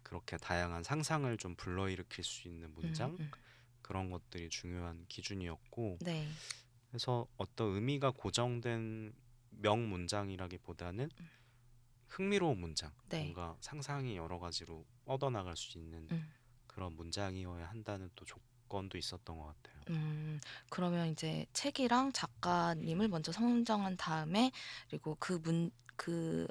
그렇게 0.03 0.37
다양한 0.37 0.83
상상을 0.83 1.35
좀 1.37 1.55
불러일으킬 1.55 2.23
수 2.23 2.47
있는 2.47 2.73
문장 2.75 3.11
음, 3.11 3.17
음. 3.19 3.31
그런 3.81 4.09
것들이 4.09 4.49
중요한 4.49 5.05
기준이었고 5.07 5.99
네. 6.01 6.27
그래서 6.89 7.27
어떤 7.37 7.75
의미가 7.75 8.11
고정된 8.11 9.13
명 9.49 9.89
문장이라기보다는 9.89 11.09
흥미로운 12.07 12.59
문장, 12.59 12.91
네. 13.09 13.23
뭔가 13.23 13.57
상상이 13.61 14.15
여러 14.17 14.39
가지로 14.39 14.85
뻗어나갈 15.05 15.55
수 15.57 15.77
있는 15.77 16.07
음. 16.11 16.31
그런 16.67 16.95
문장이어야 16.95 17.67
한다는 17.69 18.09
또 18.15 18.25
조건도 18.25 18.97
있었던 18.97 19.37
것 19.37 19.45
같아요. 19.45 19.81
음, 19.89 20.39
그러면 20.69 21.07
이제 21.09 21.45
책이랑 21.53 22.11
작가님을 22.13 23.07
먼저 23.07 23.31
선정한 23.31 23.97
다음에 23.97 24.51
그리고 24.89 25.15
그 25.19 25.39
문 25.43 25.71
그 25.97 26.47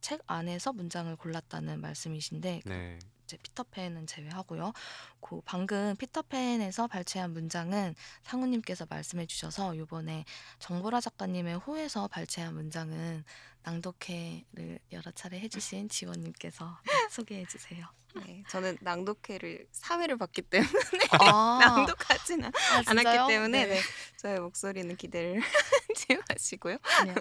책 0.00 0.22
안에서 0.26 0.72
문장을 0.72 1.14
골랐다는 1.16 1.80
말씀이신데 1.80 2.62
그 2.64 2.68
네, 2.68 2.98
이제 3.28 3.36
피터팬은 3.42 4.06
제외하고요. 4.06 4.72
그 5.20 5.42
방금 5.44 5.94
피터팬에서 5.96 6.86
발췌한 6.86 7.34
문장은 7.34 7.94
상우님께서 8.22 8.86
말씀해 8.88 9.26
주셔서 9.26 9.74
이번에 9.74 10.24
정보라 10.58 11.02
작가님의 11.02 11.56
호에서 11.56 12.08
발췌한 12.08 12.54
문장은 12.54 13.24
낭독회를 13.64 14.78
여러 14.92 15.10
차례 15.10 15.38
해주신 15.40 15.90
지원님께서 15.90 16.78
소개해 17.12 17.44
주세요. 17.46 17.86
네. 18.14 18.42
저는 18.48 18.78
낭독회를 18.80 19.66
사회를 19.70 20.16
봤기 20.16 20.40
때문에 20.42 20.72
아, 21.20 21.58
낭독하지는 21.60 22.46
아, 22.46 22.82
않았기? 22.86 23.28
때문에 23.28 23.66
네. 23.66 23.74
네. 23.74 23.80
저의 24.16 24.40
목소리는 24.40 24.96
기대를 24.96 25.42
하지 25.42 26.18
마시고요. 26.26 26.78
그냥 27.00 27.14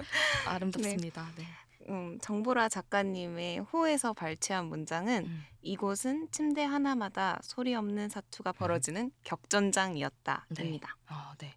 아름답습니다. 0.45 1.29
네. 1.35 1.45
음, 1.89 2.17
정보라 2.22 2.70
작가님의 2.70 3.60
호에서 3.60 4.13
발췌한 4.13 4.65
문장은 4.65 5.25
음. 5.25 5.44
이곳은 5.62 6.29
침대 6.32 6.63
하나마다 6.63 7.39
소리 7.41 7.75
없는 7.75 8.10
사투가 8.10 8.53
벌어지는 8.53 9.12
격전장이었다입니다. 9.24 10.96
아, 11.08 11.34
네. 11.39 11.53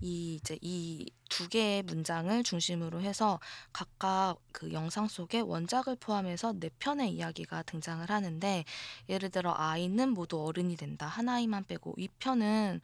이 0.00 0.34
이제 0.34 0.58
이 0.60 1.06
두 1.28 1.48
개의 1.48 1.82
문장을 1.82 2.42
중심으로 2.42 3.00
해서 3.00 3.38
각각 3.72 4.36
그 4.52 4.72
영상 4.72 5.06
속에 5.08 5.40
원작을 5.40 5.96
포함해서 6.00 6.54
네 6.58 6.70
편의 6.78 7.12
이야기가 7.12 7.62
등장을 7.62 8.08
하는데 8.10 8.64
예를 9.08 9.30
들어 9.30 9.54
아이는 9.56 10.10
모두 10.10 10.42
어른이 10.44 10.76
된다. 10.76 11.06
한 11.06 11.28
아이만 11.28 11.64
빼고 11.64 11.94
이 11.98 12.08
편은 12.18 12.80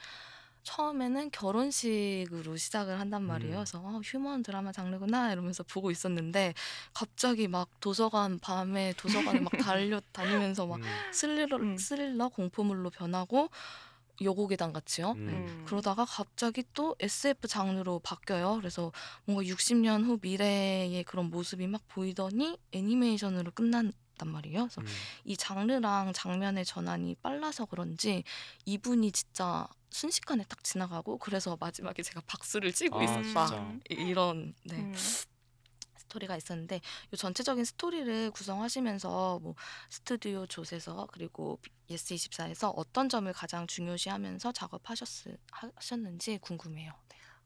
처음에는 0.65 1.31
결혼식으로 1.31 2.57
시작을 2.57 2.99
한단 2.99 3.23
말이에요. 3.23 3.55
음. 3.55 3.65
그래서 3.65 3.79
어, 3.79 4.01
휴먼 4.03 4.43
드라마 4.43 4.73
장르구나 4.73 5.33
이러면서 5.33 5.63
보고 5.63 5.91
있었는데 5.91 6.55
갑자기 6.93 7.47
막 7.47 7.69
도서관 7.81 8.39
밤에 8.39 8.95
도서관에 8.97 9.41
막 9.41 9.51
달려 9.65 10.01
다니면서 10.13 10.67
막 10.67 10.81
음, 10.81 10.83
스릴러, 11.13 11.57
음. 11.59 11.77
스릴러 11.77 12.31
공포물로 12.31 12.91
변하고 12.91 13.51
여고괴담 14.21 14.73
같이요. 14.73 15.13
음. 15.13 15.29
음. 15.29 15.65
그러다가 15.67 16.05
갑자기 16.05 16.65
또 16.73 16.97
SF 16.99 17.47
장르로 17.47 18.01
바뀌어요. 18.01 18.57
그래서 18.57 18.91
뭔가 19.25 19.45
60년 19.45 20.05
후 20.05 20.19
미래의 20.21 21.05
그런 21.05 21.31
모습이 21.31 21.67
막 21.67 21.83
보이더니 21.89 22.59
애니메이션으로 22.73 23.51
끝난 23.53 23.93
단 24.17 24.29
말이에요. 24.29 24.69
그래서 24.69 24.81
음. 24.81 24.87
이 25.25 25.37
장르랑 25.37 26.13
장면의 26.13 26.65
전환이 26.65 27.17
빨라서 27.17 27.67
그런지 27.67 28.23
이분이 28.65 29.11
진짜 29.13 29.67
순식간에 29.99 30.45
딱 30.49 30.65
지나가고 30.65 31.19
그래서 31.19 31.57
마지막에 31.61 32.03
제가 32.03 32.21
박수를 32.27 32.73
치고 32.73 32.99
아, 32.99 33.05
있었다. 33.05 33.47
진짜. 33.47 33.79
이- 33.91 33.95
이런 34.09 34.53
네. 34.65 34.75
음. 34.77 34.93
스토리가 35.97 36.37
있었는데 36.37 36.81
이 37.13 37.17
전체적인 37.17 37.65
스토리를 37.65 38.31
구성하시면서 38.33 39.39
뭐 39.41 39.55
스튜디오좋에서 39.91 41.09
그리고 41.13 41.61
예스24에서 41.91 42.73
어떤 42.77 43.09
점을 43.09 43.33
가장 43.33 43.67
중요시하면서 43.69 44.51
작업하셨는지 44.53 46.39
궁금해요. 46.39 46.93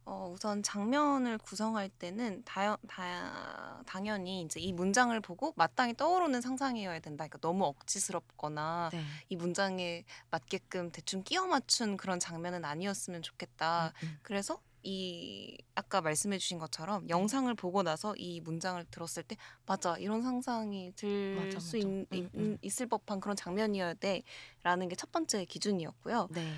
네. 0.08 0.14
어, 0.14 0.30
우선 0.34 0.62
장면을 0.62 1.36
구성할 1.38 1.90
때는 1.90 2.42
다, 2.44 2.76
다, 2.88 3.82
당연히 3.86 4.40
이제 4.42 4.58
이 4.60 4.72
문장을 4.72 5.18
보고 5.20 5.52
마땅히 5.56 5.94
떠오르는 5.94 6.40
상상이어야 6.40 7.00
된다. 7.00 7.24
그러니까 7.24 7.38
너무 7.38 7.64
억지스럽거나 7.66 8.90
네. 8.92 9.02
이 9.28 9.36
문장에 9.36 10.04
맞게끔 10.30 10.90
대충 10.92 11.22
끼워 11.22 11.46
맞춘 11.46 11.96
그런 11.96 12.18
장면은 12.18 12.64
아니었으면 12.64 13.22
좋겠다. 13.22 13.92
음, 14.02 14.06
음. 14.06 14.18
그래서 14.22 14.60
이 14.82 15.58
아까 15.74 16.00
말씀해 16.00 16.38
주신 16.38 16.58
것처럼 16.58 17.08
영상을 17.08 17.52
보고 17.54 17.82
나서 17.82 18.14
이 18.16 18.40
문장을 18.40 18.82
들었을 18.90 19.24
때 19.24 19.36
맞아 19.66 19.98
이런 19.98 20.22
상상이 20.22 20.92
들 20.94 21.60
수 21.60 21.76
음, 21.76 22.06
음. 22.34 22.58
있을 22.62 22.86
법한 22.86 23.20
그런 23.20 23.36
장면이어야 23.36 23.94
돼라는 23.94 24.88
게 24.88 24.94
첫 24.96 25.10
번째 25.12 25.44
기준이었고요. 25.44 26.28
네. 26.30 26.54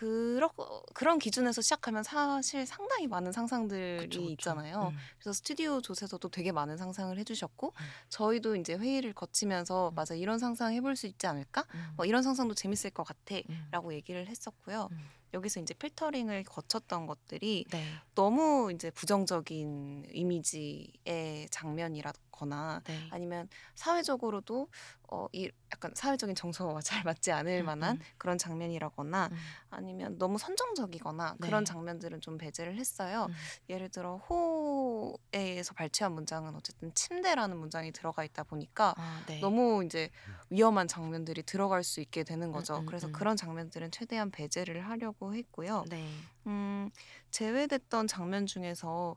그러, 0.00 0.50
그런 0.94 1.18
기준에서 1.18 1.60
시작하면 1.60 2.02
사실 2.02 2.64
상당히 2.64 3.06
많은 3.06 3.32
상상들이 3.32 4.06
그쵸, 4.06 4.20
그쵸. 4.20 4.30
있잖아요. 4.32 4.92
음. 4.94 4.96
그래서 5.18 5.34
스튜디오 5.34 5.82
조에서도 5.82 6.26
되게 6.30 6.52
많은 6.52 6.78
상상을 6.78 7.18
해주셨고 7.18 7.66
음. 7.66 7.84
저희도 8.08 8.56
이제 8.56 8.76
회의를 8.76 9.12
거치면서 9.12 9.90
음. 9.90 9.94
맞아 9.94 10.14
이런 10.14 10.38
상상 10.38 10.72
해볼 10.72 10.96
수 10.96 11.06
있지 11.06 11.26
않을까? 11.26 11.66
음. 11.74 11.92
뭐 11.96 12.06
이런 12.06 12.22
상상도 12.22 12.54
재밌을 12.54 12.88
것 12.88 13.04
같아. 13.04 13.36
음. 13.50 13.68
라고 13.70 13.92
얘기를 13.92 14.26
했었고요. 14.26 14.88
음. 14.90 14.98
여기서 15.34 15.60
이제 15.60 15.74
필터링을 15.74 16.44
거쳤던 16.44 17.06
것들이 17.06 17.66
네. 17.70 17.84
너무 18.14 18.72
이제 18.72 18.90
부정적인 18.90 20.06
이미지의 20.14 21.48
장면이라 21.50 22.12
거나 22.30 22.82
네. 22.86 23.08
아니면 23.10 23.48
사회적으로도 23.74 24.68
어, 25.12 25.26
이 25.32 25.50
약간 25.72 25.92
사회적인 25.94 26.34
정서와 26.36 26.80
잘 27.02 27.02
맞지 27.04 27.32
않을 27.32 27.60
음, 27.60 27.66
만한 27.66 27.96
음. 27.96 28.00
그런 28.18 28.38
장면이라거나 28.38 29.28
음. 29.32 29.36
아니면 29.70 30.18
너무 30.18 30.38
선정적이거나 30.38 31.36
네. 31.38 31.46
그런 31.46 31.64
장면들은 31.64 32.20
좀 32.20 32.38
배제를 32.38 32.76
했어요. 32.76 33.26
음. 33.28 33.34
예를 33.68 33.88
들어 33.88 34.16
호에서 34.16 35.74
발췌한 35.74 36.12
문장은 36.12 36.54
어쨌든 36.54 36.94
침대라는 36.94 37.56
문장이 37.56 37.92
들어가 37.92 38.24
있다 38.24 38.44
보니까 38.44 38.94
아, 38.96 39.22
네. 39.26 39.40
너무 39.40 39.84
이제 39.84 40.10
위험한 40.50 40.88
장면들이 40.88 41.42
들어갈 41.42 41.82
수 41.84 42.00
있게 42.00 42.24
되는 42.24 42.52
거죠. 42.52 42.78
음, 42.78 42.86
그래서 42.86 43.06
음. 43.08 43.12
그런 43.12 43.36
장면들은 43.36 43.90
최대한 43.90 44.30
배제를 44.30 44.88
하려고 44.88 45.34
했고요. 45.34 45.84
네. 45.88 46.08
음, 46.46 46.90
제외됐던 47.30 48.06
장면 48.06 48.46
중에서 48.46 49.16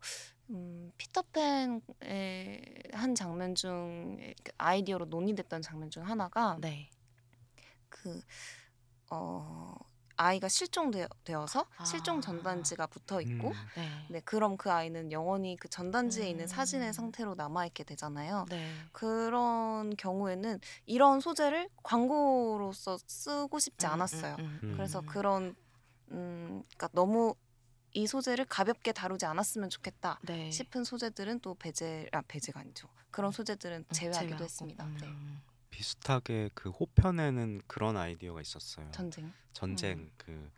음, 0.49 0.91
피터팬의 0.97 2.61
한 2.93 3.15
장면 3.15 3.55
중 3.55 4.17
아이디어로 4.57 5.05
논의됐던 5.05 5.61
장면 5.61 5.89
중 5.89 6.07
하나가 6.07 6.57
네. 6.59 6.89
그 7.89 8.21
어, 9.09 9.75
아이가 10.15 10.47
실종되어서 10.47 11.65
아. 11.77 11.85
실종 11.85 12.21
전단지가 12.21 12.87
붙어 12.87 13.21
있고 13.21 13.49
음. 13.49 13.53
네. 13.75 13.89
네, 14.09 14.19
그럼 14.21 14.57
그 14.57 14.71
아이는 14.71 15.11
영원히 15.11 15.55
그 15.57 15.67
전단지에 15.69 16.29
있는 16.29 16.45
음. 16.45 16.47
사진의 16.47 16.93
상태로 16.93 17.35
남아 17.35 17.65
있게 17.67 17.83
되잖아요. 17.83 18.45
네. 18.49 18.71
그런 18.91 19.95
경우에는 19.95 20.59
이런 20.85 21.19
소재를 21.19 21.69
광고로서 21.81 22.97
쓰고 23.07 23.59
싶지 23.59 23.87
음, 23.87 23.91
않았어요. 23.91 24.35
음, 24.39 24.59
음. 24.63 24.73
그래서 24.75 25.01
그런 25.01 25.55
음, 26.11 26.61
그러니까 26.75 26.89
너무 26.93 27.35
이 27.93 28.07
소재를 28.07 28.45
가볍게 28.45 28.91
다루지 28.91 29.25
않았으면 29.25 29.69
좋겠다 29.69 30.19
네. 30.23 30.49
싶은 30.49 30.83
소재들은 30.83 31.39
또 31.41 31.53
배제, 31.53 32.07
아 32.11 32.21
배제가 32.27 32.61
아니죠. 32.61 32.89
그런 33.11 33.31
소재들은 33.31 33.77
음, 33.77 33.85
제외하기도 33.93 34.27
제외하고. 34.27 34.43
했습니다. 34.43 34.85
네. 34.85 35.07
음. 35.07 35.41
비슷하게 35.69 36.49
그 36.53 36.69
호편에는 36.69 37.61
그런 37.67 37.97
아이디어가 37.97 38.41
있었어요. 38.41 38.89
전쟁. 38.91 39.31
전쟁 39.53 39.99
음. 39.99 40.11
그 40.17 40.51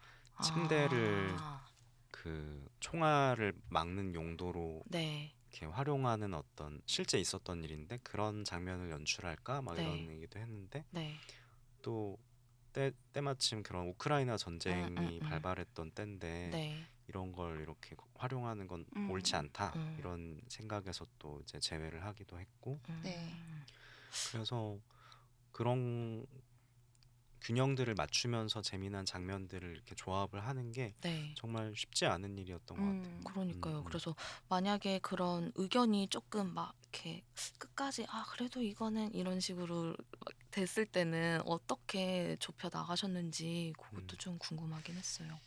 침대를 0.43 1.35
아, 1.39 1.65
그 2.11 2.67
총알을 2.79 3.53
막는 3.69 4.13
용도로 4.13 4.83
네. 4.87 5.33
이렇게 5.51 5.65
활용하는 5.65 6.33
어떤 6.33 6.81
실제 6.85 7.17
있었던 7.19 7.63
일인데 7.63 7.99
그런 8.03 8.43
장면을 8.43 8.91
연출할까 8.91 9.61
막 9.61 9.75
네. 9.75 9.83
이런 9.83 10.09
얘기도 10.09 10.39
했는데 10.39 10.83
네. 10.91 11.15
또 11.81 12.17
때, 12.73 12.91
때마침 13.13 13.63
그런 13.63 13.87
우크라이나 13.87 14.35
전쟁이 14.35 14.83
음, 14.83 14.97
음. 14.97 15.19
발발했던 15.19 15.91
때인데 15.91 16.49
네. 16.51 16.85
이런 17.07 17.31
걸 17.31 17.61
이렇게 17.61 17.95
활용하는 18.15 18.67
건 18.67 18.85
음. 18.95 19.09
옳지 19.11 19.35
않다 19.35 19.73
음. 19.75 19.95
이런 19.99 20.41
생각에서 20.47 21.05
또 21.19 21.39
이제 21.41 21.59
제외를 21.59 22.03
하기도 22.05 22.39
했고 22.39 22.79
음. 22.89 23.01
네. 23.03 23.31
그래서 24.31 24.77
그런 25.51 26.25
균형들을 27.41 27.93
맞추면서 27.93 28.63
재미난 28.63 29.05
장면들을 29.05 29.69
이렇게 29.69 29.93
조합을 29.93 30.47
하는 30.47 30.71
게 30.71 30.95
네. 31.01 31.33
정말 31.35 31.73
쉽지 31.75 32.07
않은 32.07 32.39
일이었던 32.39 32.77
것 32.77 32.83
같아요. 32.83 33.17
음. 33.17 33.23
그러니까요. 33.23 33.75
음, 33.75 33.79
음. 33.79 33.83
그래서 33.83 34.15
만약에 34.49 34.99
그런 34.99 35.51
의견이 35.53 36.07
조금 36.07 36.53
막 36.55 36.73
이렇게 36.81 37.23
끝까지 37.59 38.07
아 38.09 38.25
그래도 38.31 38.63
이거는 38.63 39.13
이런 39.13 39.39
식으로 39.39 39.95
막 40.19 40.33
됐을 40.49 40.85
때는 40.85 41.41
어떻게 41.45 42.35
좁혀 42.39 42.69
나가셨는지 42.71 43.73
그것도 43.77 44.15
음. 44.15 44.17
좀 44.17 44.37
궁금하긴 44.39 44.95
했어요. 44.95 45.39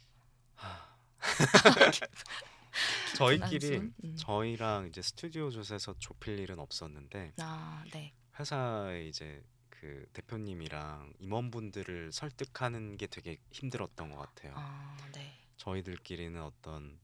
저희끼리 3.16 3.66
한숨? 3.74 3.94
음. 4.04 4.16
저희랑 4.16 4.86
이제 4.88 5.02
스튜디오 5.02 5.50
조에서 5.50 5.94
좁힐 5.98 6.38
일은 6.38 6.58
없었는데 6.58 7.34
아, 7.40 7.84
네. 7.92 8.12
회사에 8.38 9.06
이제 9.06 9.42
그 9.68 10.06
대표님이랑 10.12 11.12
임원분들을 11.18 12.12
설득하는 12.12 12.96
게 12.96 13.06
되게 13.06 13.38
힘들었던 13.52 14.10
것 14.10 14.18
같아요. 14.18 14.54
아, 14.56 14.96
네. 15.12 15.38
저희들끼리는 15.56 16.40
어떤 16.42 16.98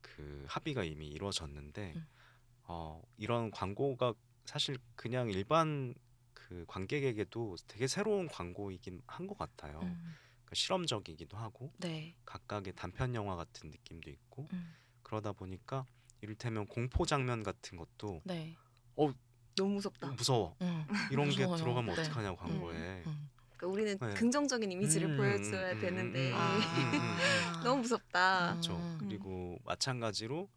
그 0.00 0.44
합의가 0.48 0.84
이미 0.84 1.08
이루어졌는데 1.08 1.94
음. 1.96 2.06
어, 2.64 3.02
이런 3.16 3.50
광고가 3.50 4.14
사실 4.44 4.78
그냥 4.94 5.30
일반 5.30 5.94
그 6.34 6.64
관객에게도 6.66 7.56
되게 7.66 7.86
새로운 7.86 8.28
광고이긴 8.28 9.02
한 9.06 9.26
것 9.26 9.36
같아요. 9.36 9.80
음. 9.82 10.14
그러니까 10.48 10.54
실험적이기도 10.54 11.36
하고 11.36 11.72
네. 11.76 12.14
각각의 12.24 12.72
단편 12.74 13.14
영화 13.14 13.36
같은 13.36 13.70
느낌도 13.70 14.10
있고 14.10 14.48
음. 14.52 14.74
그러다 15.02 15.32
보니까 15.32 15.84
이를테면 16.22 16.66
공포 16.66 17.04
장면 17.04 17.42
같은 17.42 17.76
것도 17.76 18.22
네. 18.24 18.56
너무 19.54 19.74
무섭다. 19.74 20.12
무서워. 20.12 20.56
음. 20.62 20.86
이런 21.10 21.28
게 21.30 21.38
무서워요. 21.44 21.56
들어가면 21.56 21.94
네. 21.96 22.00
어떡하냐고 22.00 22.36
광고에. 22.36 23.02
음. 23.06 23.28
그러니까 23.56 23.66
우리는 23.66 23.98
네. 23.98 24.14
긍정적인 24.14 24.70
이미지를 24.70 25.10
음, 25.10 25.16
보여줘야 25.16 25.72
음, 25.72 25.80
되는데 25.80 26.30
음, 26.30 26.36
아. 26.36 26.56
음, 26.56 26.60
음, 26.94 27.00
너무 27.64 27.82
무섭다. 27.82 28.52
음. 28.52 28.60
그렇죠. 28.60 28.98
그리고 29.00 29.58
마찬가지로 29.64 30.48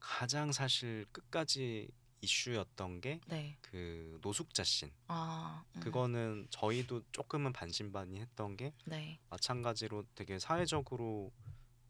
가장 0.00 0.50
사실 0.50 1.06
끝까지 1.12 1.88
이슈였던 2.20 3.00
게 3.00 3.20
네. 3.26 3.56
그 3.60 4.18
노숙자 4.22 4.64
씬. 4.64 4.90
아. 5.06 5.64
음. 5.76 5.80
그거는 5.80 6.46
저희도 6.50 7.02
조금은 7.12 7.52
반신반의했던 7.52 8.56
게 8.56 8.72
네. 8.84 9.18
마찬가지로 9.30 10.04
되게 10.14 10.38
사회적으로 10.38 11.32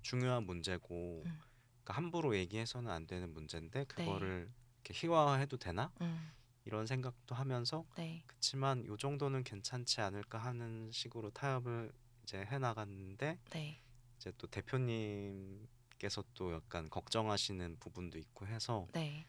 중요한 0.03 0.45
문제고 0.45 1.23
음. 1.27 1.41
그러니까 1.83 1.95
함부로 1.95 2.37
얘기해서는 2.37 2.91
안 2.91 3.07
되는 3.07 3.33
문제인데 3.33 3.81
네. 3.81 3.85
그거를 3.85 4.51
이렇게 4.85 4.95
희화화해도 4.95 5.57
되나 5.57 5.91
음. 6.01 6.33
이런 6.65 6.87
생각도 6.87 7.35
하면서 7.35 7.87
네. 7.97 8.23
그치만 8.27 8.85
요 8.87 8.97
정도는 8.97 9.43
괜찮지 9.43 10.01
않을까 10.03 10.39
하는 10.39 10.91
식으로 10.93 11.31
타협을 11.31 11.93
이제 12.23 12.39
해 12.45 12.59
나갔는데 12.59 13.39
네. 13.51 13.81
이제 14.19 14.33
또 14.37 14.47
대표님께서 14.49 16.25
또 16.35 16.53
약간 16.53 16.91
걱정하시는 16.91 17.79
부분도 17.81 18.19
있고 18.19 18.47
해서 18.47 18.87
네. 18.93 19.27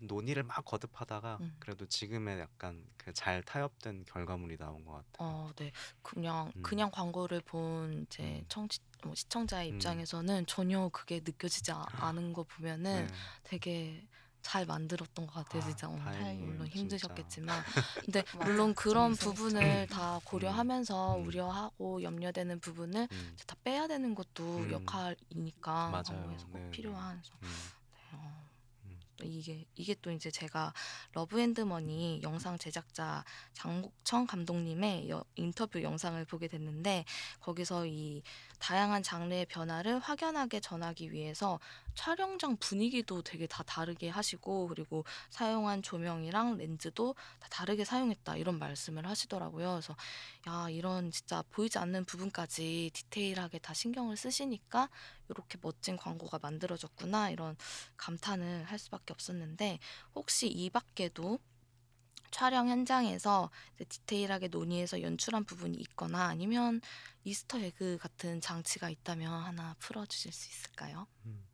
논의를 0.00 0.42
막 0.42 0.64
거듭하다가 0.64 1.38
음. 1.40 1.56
그래도 1.58 1.86
지금의 1.86 2.40
약간 2.40 2.84
그 2.96 3.10
잘 3.12 3.42
타협된 3.42 4.04
결과물이 4.06 4.56
나온 4.56 4.84
것 4.84 4.92
같아요. 4.92 5.06
어, 5.18 5.50
네. 5.56 5.72
그냥 6.02 6.52
음. 6.56 6.62
그냥 6.62 6.90
광고를 6.92 7.40
본 7.40 8.04
이제 8.06 8.22
음. 8.22 8.44
청취 8.48 8.78
뭐 9.02 9.14
시청자의 9.14 9.70
음. 9.70 9.74
입장에서는 9.74 10.46
전혀 10.46 10.88
그게 10.90 11.20
느껴지지 11.24 11.72
아- 11.72 11.84
않은 11.92 12.32
거 12.32 12.44
보면은 12.44 13.06
네. 13.06 13.12
되게 13.44 14.06
잘 14.42 14.64
만들었던 14.64 15.26
것 15.26 15.34
같아요, 15.34 15.62
아, 15.62 15.66
진짜. 15.66 15.88
어, 15.88 15.96
다행이에요, 15.96 16.46
물론. 16.46 16.66
힘드셨겠지만, 16.68 17.62
근데. 18.06 18.24
물론 18.38 18.74
그런. 18.74 19.14
부분을 19.14 19.86
다 19.88 20.18
고려하면서 20.24 21.16
음. 21.18 21.26
우려하고 21.26 22.02
염려되는 22.02 22.60
부분을 22.60 23.06
음, 23.10 23.36
다 23.46 23.54
빼야 23.64 23.86
되는 23.86 24.14
것도 24.14 24.42
음. 24.60 24.70
역할이니까 24.72 25.90
맞아요. 25.90 26.02
광고에서 26.04 26.46
꼭 26.46 26.54
네, 26.58 26.64
네. 26.64 26.70
필요한. 26.70 27.16
음, 27.42 27.48
네, 27.92 27.98
어. 28.12 28.39
음. 29.26 29.32
이게 29.32 29.64
이게 29.74 29.94
또 30.02 30.10
이제 30.10 30.30
제가 30.30 30.72
러브앤드머니 31.12 32.20
영상 32.22 32.58
제작자 32.58 33.24
장국청 33.52 34.26
감독님의 34.26 35.08
여- 35.10 35.24
인터뷰 35.36 35.82
영상을 35.82 36.22
보게 36.26 36.48
됐는데 36.48 37.04
거기서 37.40 37.86
이 37.86 38.22
다양한 38.58 39.02
장르의 39.02 39.46
변화를 39.46 39.98
확연하게 39.98 40.60
전하기 40.60 41.12
위해서 41.12 41.58
촬영장 41.94 42.56
분위기도 42.56 43.22
되게 43.22 43.46
다 43.46 43.62
다르게 43.62 44.08
하시고 44.08 44.68
그리고 44.68 45.04
사용한 45.30 45.82
조명이랑 45.82 46.56
렌즈도 46.56 47.14
다 47.38 47.48
다르게 47.50 47.84
사용했다 47.84 48.36
이런 48.36 48.58
말씀을 48.58 49.06
하시더라고요. 49.06 49.72
그래서 49.72 49.96
야 50.48 50.68
이런 50.70 51.10
진짜 51.10 51.42
보이지 51.50 51.78
않는 51.78 52.04
부분까지 52.04 52.90
디테일하게 52.92 53.58
다 53.58 53.74
신경을 53.74 54.16
쓰시니까 54.16 54.88
이렇게 55.28 55.58
멋진 55.60 55.96
광고가 55.96 56.38
만들어졌구나 56.40 57.30
이런 57.30 57.56
감탄을 57.96 58.64
할 58.64 58.78
수밖에 58.78 59.12
없었는데 59.12 59.78
혹시 60.14 60.48
이 60.48 60.70
밖에도 60.70 61.38
촬영 62.30 62.68
현장에서 62.68 63.50
디테일하게 63.88 64.48
논의해서 64.48 65.02
연출한 65.02 65.44
부분이 65.44 65.76
있거나 65.78 66.26
아니면 66.26 66.80
이스터 67.24 67.58
에그 67.58 67.98
같은 68.00 68.40
장치가 68.40 68.88
있다면 68.88 69.42
하나 69.42 69.74
풀어주실 69.80 70.32
수 70.32 70.48
있을까요? 70.48 71.06
음. 71.26 71.49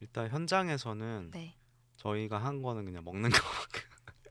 일단 0.00 0.28
현장에서는 0.28 1.30
네. 1.32 1.56
저희가 1.96 2.38
한 2.38 2.62
거는 2.62 2.84
그냥 2.84 3.04
먹는 3.04 3.30
거. 3.30 3.38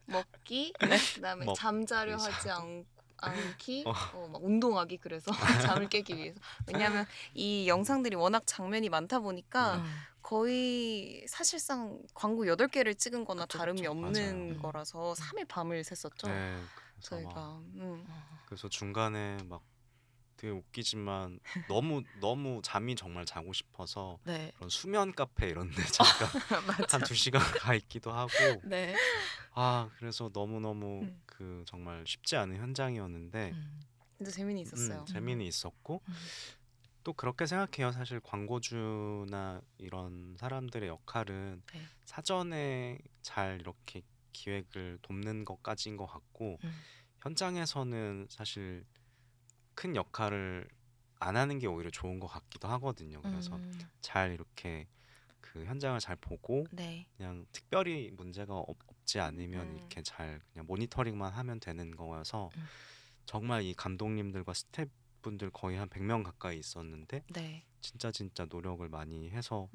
먹기, 0.05 0.73
그다음에 1.21 1.45
먹- 1.45 1.55
잠자려. 1.55 2.15
하지 2.15 2.49
않, 2.49 2.85
않기, 3.17 3.83
어. 3.85 3.91
어, 4.13 4.27
막 4.31 4.43
운동하기 4.43 4.97
그래서 4.97 5.31
잠을 5.85 5.89
깨기 5.89 6.15
위해서. 6.15 6.39
왜냐하면 6.67 7.05
이 7.33 7.67
영상들이 7.67 8.15
워낙 8.15 8.43
장면이 8.45 8.89
많다 8.89 9.19
보니까 9.19 9.77
음. 9.77 9.85
거의 10.21 11.25
사실상 11.27 12.01
광고 12.13 12.45
8개를 12.45 12.97
찍은 12.97 13.25
거나 13.25 13.43
그쵸, 13.43 13.57
다름이 13.57 13.81
그쵸. 13.81 13.91
없는 13.91 14.11
맞아요. 14.13 14.31
음. 14.31 14.59
거라서 14.61 15.13
3일 15.17 15.47
밤을 15.47 15.81
샜었죠. 15.83 16.27
네. 16.27 16.57
그래서 16.95 17.15
막 17.15 17.33
저희가. 17.33 17.57
음. 17.75 18.05
어. 18.07 18.39
그래서 18.45 18.69
중간에 18.69 19.37
막 19.45 19.61
되게 20.37 20.51
웃기지만 20.53 21.39
너무 21.67 22.03
너무 22.19 22.61
잠이 22.63 22.95
정말 22.95 23.25
자고 23.25 23.51
싶어서 23.53 24.19
네. 24.23 24.51
그런 24.55 24.69
수면 24.69 25.11
카페 25.13 25.49
이런 25.49 25.69
데 25.71 25.83
잠깐. 25.85 26.27
한 26.91 27.01
두 27.03 27.15
시간 27.15 27.41
가 27.41 27.73
있기도 27.75 28.11
하고 28.11 28.31
네. 28.63 28.95
아 29.53 29.89
그래서 29.97 30.29
너무 30.31 30.59
너무 30.59 31.01
음. 31.01 31.21
그 31.25 31.63
정말 31.67 32.03
쉽지 32.05 32.35
않은 32.37 32.57
현장이었는데 32.57 33.51
음. 33.51 33.79
진짜 34.17 34.31
재미는 34.31 34.61
있었어요. 34.61 34.99
음, 35.01 35.05
재미는 35.05 35.45
있었고 35.45 36.01
음. 36.07 36.13
또 37.03 37.13
그렇게 37.13 37.45
생각해요. 37.45 37.91
사실 37.93 38.19
광고주나 38.19 39.61
이런 39.77 40.35
사람들의 40.37 40.87
역할은 40.89 41.63
네. 41.73 41.81
사전에 42.05 42.99
잘 43.21 43.59
이렇게 43.61 44.01
기획을 44.33 44.99
돕는 45.01 45.45
것까지인 45.45 45.97
것 45.97 46.05
같고 46.05 46.59
음. 46.63 46.71
현장에서는 47.21 48.27
사실 48.29 48.85
큰 49.77 49.95
역할을 49.95 50.67
안 51.19 51.37
하는 51.37 51.59
게 51.59 51.67
오히려 51.67 51.91
좋은 51.91 52.19
것 52.19 52.25
같기도 52.25 52.67
하거든요. 52.67 53.21
그래서 53.21 53.55
음. 53.55 53.79
잘 54.01 54.31
이렇게 54.31 54.87
그 55.39 55.65
현장을 55.65 55.99
잘 55.99 56.15
보고 56.15 56.65
네. 56.71 57.07
그냥 57.15 57.45
특별히 57.51 58.09
문제가 58.11 58.55
없, 58.55 58.75
지 59.05 59.19
않으면 59.19 59.67
음. 59.67 59.77
이렇게 59.77 60.01
잘 60.01 60.41
그냥 60.51 60.65
모니터링만 60.65 61.31
하면 61.31 61.59
되는 61.59 61.95
거여서 61.95 62.49
음. 62.57 62.65
정말 63.25 63.63
이 63.63 63.73
감독님들과 63.73 64.53
스태프분들 64.53 65.51
거의 65.51 65.77
한 65.77 65.87
100명 65.87 66.23
가까이 66.23 66.57
있었는데 66.57 67.23
네. 67.33 67.63
진짜 67.79 68.11
진짜 68.11 68.45
노력을 68.49 68.85
많이 68.89 69.29
해서 69.29 69.69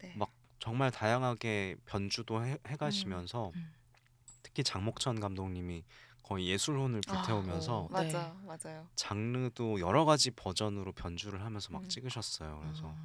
네. 0.00 0.14
막 0.16 0.32
정말 0.58 0.90
다양하게 0.90 1.76
변주도 1.84 2.44
해, 2.44 2.58
해가시면서 2.66 3.52
음. 3.54 3.74
특히 4.42 4.64
장목천 4.64 5.20
감독님이 5.20 5.84
거의 6.28 6.46
예술혼을 6.48 7.00
아, 7.08 7.12
불태우면서 7.12 7.78
어. 7.78 7.88
맞아, 7.90 8.36
맞아요. 8.44 8.86
장르도 8.96 9.80
여러 9.80 10.04
가지 10.04 10.30
버전으로 10.30 10.92
변주를 10.92 11.42
하면서 11.42 11.72
막 11.72 11.84
음. 11.84 11.88
찍으셨어요. 11.88 12.60
그래서 12.62 12.90
음. 12.90 13.04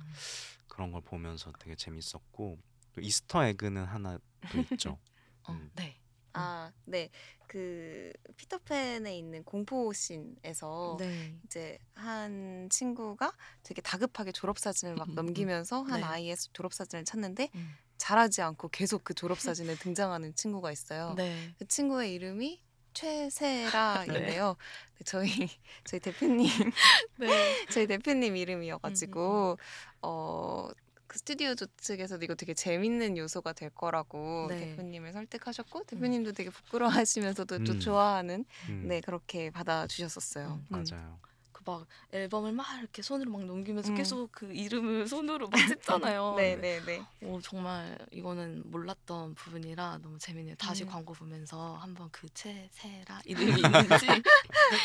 그런 0.67 0.91
걸 0.91 1.01
보면서 1.01 1.53
되게 1.57 1.73
재밌었고 1.73 2.59
또 2.91 3.01
Easter 3.01 3.45
egg는 3.45 3.85
하나 3.85 4.19
또 4.51 4.59
있죠. 4.59 4.99
어, 5.47 5.53
음. 5.53 5.71
네. 5.75 5.97
아, 6.33 6.73
네. 6.83 7.09
그 7.47 8.11
피터팬에 8.35 9.17
있는 9.17 9.43
공포 9.45 9.93
씬에서 9.93 10.97
네. 10.99 11.33
이제 11.45 11.77
한 11.93 12.67
친구가 12.69 13.31
되게 13.61 13.81
다급하게 13.81 14.33
졸업 14.33 14.59
사진을 14.59 14.95
막 14.95 15.07
음, 15.07 15.11
음, 15.11 15.15
넘기면서 15.15 15.83
한 15.83 16.01
네. 16.01 16.05
아이의 16.05 16.35
졸업 16.51 16.73
사진을 16.73 17.05
찾는데 17.05 17.49
음. 17.55 17.73
자라지 17.97 18.41
않고 18.41 18.67
계속 18.67 19.05
그 19.05 19.13
졸업 19.13 19.39
사진에 19.39 19.75
등장하는 19.75 20.35
친구가 20.35 20.73
있어요. 20.73 21.13
네. 21.15 21.53
그 21.57 21.65
친구의 21.65 22.13
이름이 22.15 22.61
최세라인데요. 22.93 24.55
네, 24.97 25.03
저희 25.05 25.27
저희 25.85 25.99
대표님 25.99 26.47
네. 27.17 27.65
저희 27.69 27.87
대표님 27.87 28.35
이름이어가지고 28.37 29.57
어. 30.01 30.69
그 31.05 31.19
스튜디오 31.19 31.53
조 31.53 31.67
측에서도 31.77 32.23
이거 32.25 32.33
되게 32.33 32.55
재밌는 32.55 33.17
요소가 33.17 33.53
될 33.53 33.69
거라고 33.69 34.47
네. 34.49 34.59
대표님을 34.59 35.13
설득하셨고 35.13 35.83
대표님도 35.83 36.31
되게 36.31 36.49
부끄러워하시면서도 36.49 37.63
또 37.65 37.73
음. 37.73 37.79
좋아하는 37.79 38.45
음, 38.69 38.85
네 38.87 38.99
그렇게 38.99 39.51
받아주셨었어요. 39.51 40.47
음, 40.47 40.65
음. 40.75 40.83
맞아요. 40.89 41.19
그막 41.63 41.87
앨범을 42.11 42.51
막 42.51 42.65
이렇게 42.79 43.01
손으로 43.01 43.31
막 43.31 43.43
넘기면서 43.45 43.89
음. 43.89 43.95
계속 43.95 44.31
그 44.31 44.53
이름을 44.53 45.07
손으로 45.07 45.49
막 45.49 45.57
찝잖아요. 45.67 46.35
네네네. 46.35 47.05
오, 47.23 47.41
정말 47.41 47.97
이거는 48.11 48.63
몰랐던 48.65 49.35
부분이라 49.35 49.99
너무 50.01 50.17
재밌네요. 50.19 50.55
다시 50.55 50.83
음. 50.83 50.89
광고 50.89 51.13
보면서 51.13 51.75
한번 51.77 52.09
그 52.11 52.27
최세라 52.33 53.21
이름이 53.25 53.61
있는지 53.61 54.23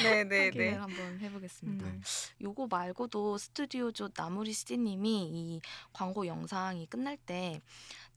네네네. 0.03 0.49
확인을 0.79 0.83
한번 0.83 1.19
해보겠습니다. 1.21 1.87
음. 1.87 2.03
요거 2.41 2.69
말고도 2.69 3.39
스튜디오좋 3.39 4.11
남우리 4.15 4.53
CD님이 4.53 5.31
이 5.33 5.61
광고 5.93 6.27
영상이 6.27 6.87
끝날 6.87 7.17
때 7.17 7.61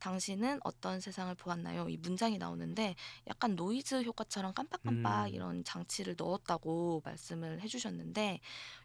당신은 0.02 0.58
어떤 0.64 0.98
세상을 0.98 1.32
보았나요? 1.36 1.88
이 1.88 1.96
문장이 1.96 2.36
나오는데 2.36 2.96
약간 3.28 3.54
노이즈 3.54 4.02
효과처럼 4.02 4.52
깜빡깜빡 4.52 5.28
음. 5.28 5.34
이런 5.34 5.62
장치를 5.62 6.16
넣었다고 6.18 7.02
말씀을 7.04 7.60
해주셨는데 7.60 8.40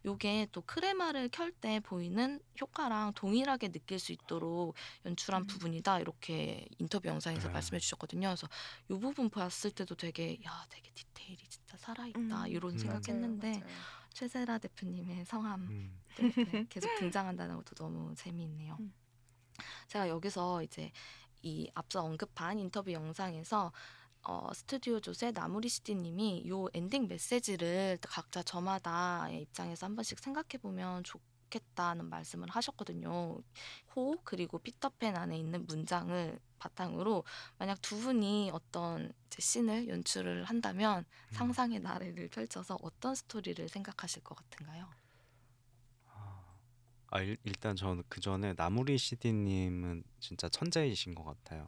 요게 0.06 0.50
또 0.52 0.62
크레마를 0.62 1.30
켤 1.30 1.48
때 1.60 1.80
보이는 1.80 2.40
효과랑 2.62 3.14
동일하게 3.14 3.70
느낄 3.70 3.98
수 3.98 4.12
있도록 4.12 4.76
연출한 5.06 5.42
음. 5.42 5.48
부분이다 5.48 6.02
이렇게 6.02 6.68
인터뷰 6.78 7.08
영상에서 7.08 7.48
네. 7.48 7.54
말씀해 7.54 7.80
주셨거든요. 7.80 8.28
그래서 8.28 8.48
요 8.92 9.00
부분 9.00 9.30
봤을 9.32 9.72
때도 9.72 9.96
되게 9.96 10.38
야 10.46 10.66
되게 10.70 10.92
디테일이 10.92 11.48
진짜 11.48 11.78
살아있다 11.78 12.20
음. 12.20 12.48
이런 12.48 12.74
음. 12.74 12.78
생각했는데 12.78 13.48
맞아요, 13.48 13.62
맞아요. 13.62 13.78
최세라 14.14 14.58
대표님의 14.60 15.26
성함 15.26 15.62
음, 15.62 16.00
또 16.16 16.28
이렇게 16.28 16.66
계속 16.70 16.94
등장한다는 17.00 17.56
것도 17.56 17.74
너무 17.74 18.14
재미있네요. 18.14 18.78
음. 18.80 18.94
제가 19.88 20.10
여기서 20.10 20.64
이제 20.64 20.92
이 21.42 21.70
앞서 21.74 22.04
언급한 22.04 22.60
인터뷰 22.60 22.92
영상에서 22.92 23.72
어, 24.24 24.50
스튜디오 24.54 25.00
조세 25.00 25.32
나무리 25.32 25.70
시디님이 25.70 26.50
요 26.50 26.68
엔딩 26.74 27.08
메시지를 27.08 27.98
각자 28.02 28.44
저마다의 28.44 29.42
입장에서 29.44 29.86
한 29.86 29.96
번씩 29.96 30.20
생각해 30.20 30.58
보면 30.62 31.04
좋겠다는 31.04 32.10
말씀을 32.10 32.50
하셨거든요. 32.50 33.40
호 33.96 34.16
그리고 34.26 34.60
피터팬 34.60 35.16
안에 35.16 35.38
있는 35.38 35.66
문장을 35.66 36.40
바탕으로 36.60 37.24
만약 37.58 37.82
두 37.82 37.98
분이 37.98 38.52
어떤 38.52 39.14
씬을 39.30 39.88
연출을 39.88 40.44
한다면 40.44 41.06
음. 41.08 41.34
상상의 41.34 41.80
나래를 41.80 42.28
펼쳐서 42.30 42.78
어떤 42.82 43.16
스토리를 43.16 43.70
생각하실 43.70 44.24
것 44.24 44.36
같은가요? 44.36 44.90
아 47.10 47.22
일, 47.22 47.38
일단 47.44 47.76
저는 47.76 48.04
그 48.10 48.20
전에 48.20 48.54
남우리 48.54 48.98
CD님은 48.98 50.04
진짜 50.20 50.50
천재이신 50.50 51.16
것 51.16 51.24
같아요. 51.24 51.68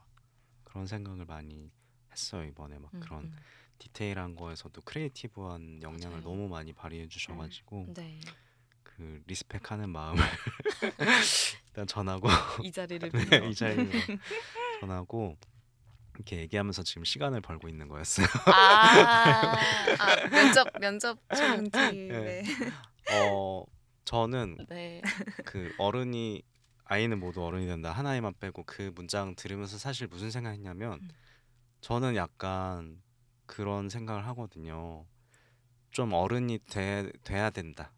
그런 0.64 0.86
생각을 0.86 1.26
많이 1.26 1.72
했어요 2.12 2.44
이번에 2.46 2.78
막 2.78 2.94
음, 2.94 3.00
그런 3.00 3.24
음. 3.24 3.36
디테일한 3.80 4.36
거에서도 4.36 4.82
creative한 4.82 5.82
영향을 5.82 6.20
맞아요. 6.20 6.24
너무 6.24 6.48
많이 6.50 6.74
발휘해 6.74 7.08
주셔가지고 7.08 7.94
네. 7.96 8.20
그 8.84 9.22
리스펙하는 9.26 9.90
마음을 9.90 10.22
일단 11.68 11.88
전하고 11.88 12.28
이 12.64 12.72
자리를 12.72 13.10
네, 13.12 13.24
빌어. 13.26 13.46
이 13.48 13.56
자리로 13.56 13.92
전하고 14.82 15.38
이렇게 16.16 16.38
얘기하면서 16.40 16.84
지금 16.84 17.06
시간을 17.06 17.40
벌고 17.40 17.70
있는 17.70 17.88
거였어요. 17.88 18.28
아, 18.46 19.56
아 20.00 20.28
면접 20.30 20.68
면접 20.80 21.18
좋은 21.34 21.70
팁. 21.72 22.12
네. 22.12 22.44
어 23.14 23.64
저는 24.10 24.58
네. 24.70 25.04
그 25.46 25.72
어른이 25.78 26.42
아이는 26.84 27.20
모두 27.20 27.46
어른이 27.46 27.68
된다 27.68 27.92
하나에만 27.92 28.34
빼고 28.40 28.64
그 28.66 28.92
문장 28.96 29.36
들으면서 29.36 29.78
사실 29.78 30.08
무슨 30.08 30.32
생각했냐면 30.32 30.94
음. 31.04 31.10
저는 31.82 32.16
약간 32.16 33.04
그런 33.46 33.88
생각을 33.88 34.26
하거든요. 34.30 35.06
좀 35.92 36.14
어른이 36.14 36.58
돼, 36.72 37.12
돼야 37.24 37.52
된다. 37.52 37.92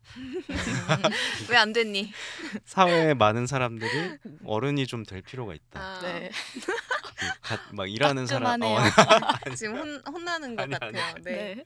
왜 1.50 1.56
안 1.56 1.72
됐니? 1.72 2.12
사회에 2.66 3.14
많은 3.14 3.48
사람들이 3.48 4.18
어른이 4.44 4.88
좀 4.88 5.06
될 5.06 5.22
필요가 5.22 5.54
있다. 5.56 5.80
아, 5.80 6.02
네. 6.02 6.30
그 7.22 7.32
가- 7.42 7.58
막 7.72 7.88
일하는 7.90 8.26
사람 8.26 8.60
따끔하네요. 8.60 8.78
어, 8.78 8.82
지금 9.56 9.78
혼, 9.78 10.02
혼나는 10.16 10.56
것 10.56 10.64
아니, 10.64 10.76
아니. 10.82 10.92
같아요. 10.98 11.24
네. 11.24 11.56
네. 11.56 11.64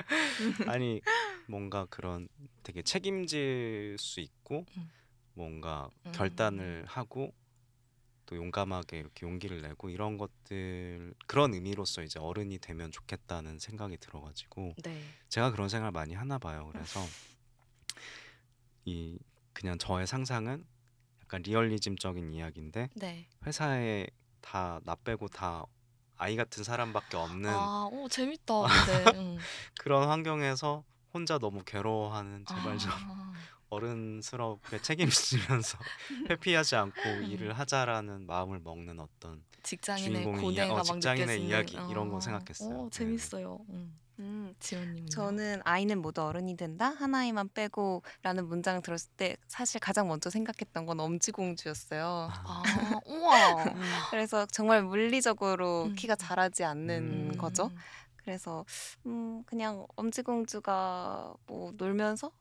아니 0.68 1.02
뭔가 1.48 1.86
그런 1.90 2.28
되게 2.64 2.82
책임질 2.82 3.96
수 3.98 4.20
있고 4.20 4.66
음. 4.76 4.92
뭔가 5.34 5.90
음. 6.06 6.12
결단을 6.12 6.84
하고 6.88 7.34
또 8.26 8.36
용감하게 8.36 8.98
이렇게 9.00 9.26
용기를 9.26 9.62
내고 9.62 9.90
이런 9.90 10.18
것들 10.18 11.14
그런 11.28 11.54
의미로서 11.54 12.02
이제 12.04 12.20
어른이 12.20 12.58
되면 12.60 12.92
좋겠다는 12.92 13.60
생각이 13.60 13.98
들어가지고 13.98 14.74
네. 14.84 15.02
제가 15.30 15.52
그런 15.52 15.70
생각을 15.70 15.92
많이 15.92 16.16
하나 16.16 16.38
봐요. 16.38 16.70
그래서 16.74 17.00
이 18.86 19.18
그냥 19.54 19.78
저의 19.78 20.06
상상은 20.08 20.66
약간 21.22 21.42
리얼리즘적인 21.44 22.34
이야기인데 22.34 22.90
네. 22.96 23.28
회사에 23.46 24.08
다 24.46 24.80
나 24.84 24.96
빼고 24.96 25.28
다 25.28 25.66
아이 26.18 26.36
같은 26.36 26.64
사람밖에 26.64 27.18
없는 27.18 27.50
아, 27.52 27.90
오 27.92 28.08
재밌다. 28.08 28.54
네. 28.88 29.06
음. 29.20 29.40
그런 29.80 30.08
환경에서 30.08 30.84
혼자 31.14 31.38
너무 31.38 31.64
괴로워하는 31.66 32.46
제발 32.46 32.78
좀 32.78 32.92
아, 32.92 33.34
어른스럽게 33.70 34.80
책임지면서 34.80 35.78
회피하지 36.30 36.76
않고 36.76 37.22
일을 37.24 37.54
하자라는 37.54 38.26
마음을 38.28 38.60
먹는 38.60 39.00
어떤 39.00 39.44
직장인의 39.64 40.12
주인공의 40.12 40.42
고뇌가 40.44 40.66
이야, 40.66 40.72
어, 40.74 40.76
막 40.76 40.84
직장인의 40.84 41.26
느껴지는. 41.26 41.48
이야기 41.50 41.76
이런 41.92 42.10
거 42.10 42.18
어, 42.18 42.20
생각했어요. 42.20 42.70
오, 42.70 42.90
네네. 42.90 42.90
재밌어요. 42.92 43.58
음. 43.70 44.00
음, 44.20 44.54
지원님은요? 44.60 45.10
저는 45.10 45.62
아이는 45.66 46.02
모두 46.02 46.22
어른이 46.22 46.56
된다 46.56 46.90
하나이만 46.90 47.50
빼고라는 47.54 48.48
문장을 48.48 48.82
들었을 48.82 49.12
때 49.18 49.36
사실 49.48 49.80
가장 49.80 50.08
먼저 50.08 50.30
생각했던 50.30 50.86
건 50.86 51.00
엄지공주였어요. 51.00 52.30
아, 52.32 52.64
우와. 53.06 53.64
그래서 54.12 54.46
정말 54.48 54.84
물리적으로 54.84 55.86
음. 55.86 55.96
키가 55.96 56.16
자라지 56.16 56.64
않는 56.64 57.32
음. 57.34 57.38
거죠. 57.38 57.72
그래서 58.16 58.66
음 59.06 59.44
그냥 59.46 59.86
엄지공주가 59.96 61.34
뭐 61.46 61.74
놀면서 61.78 62.32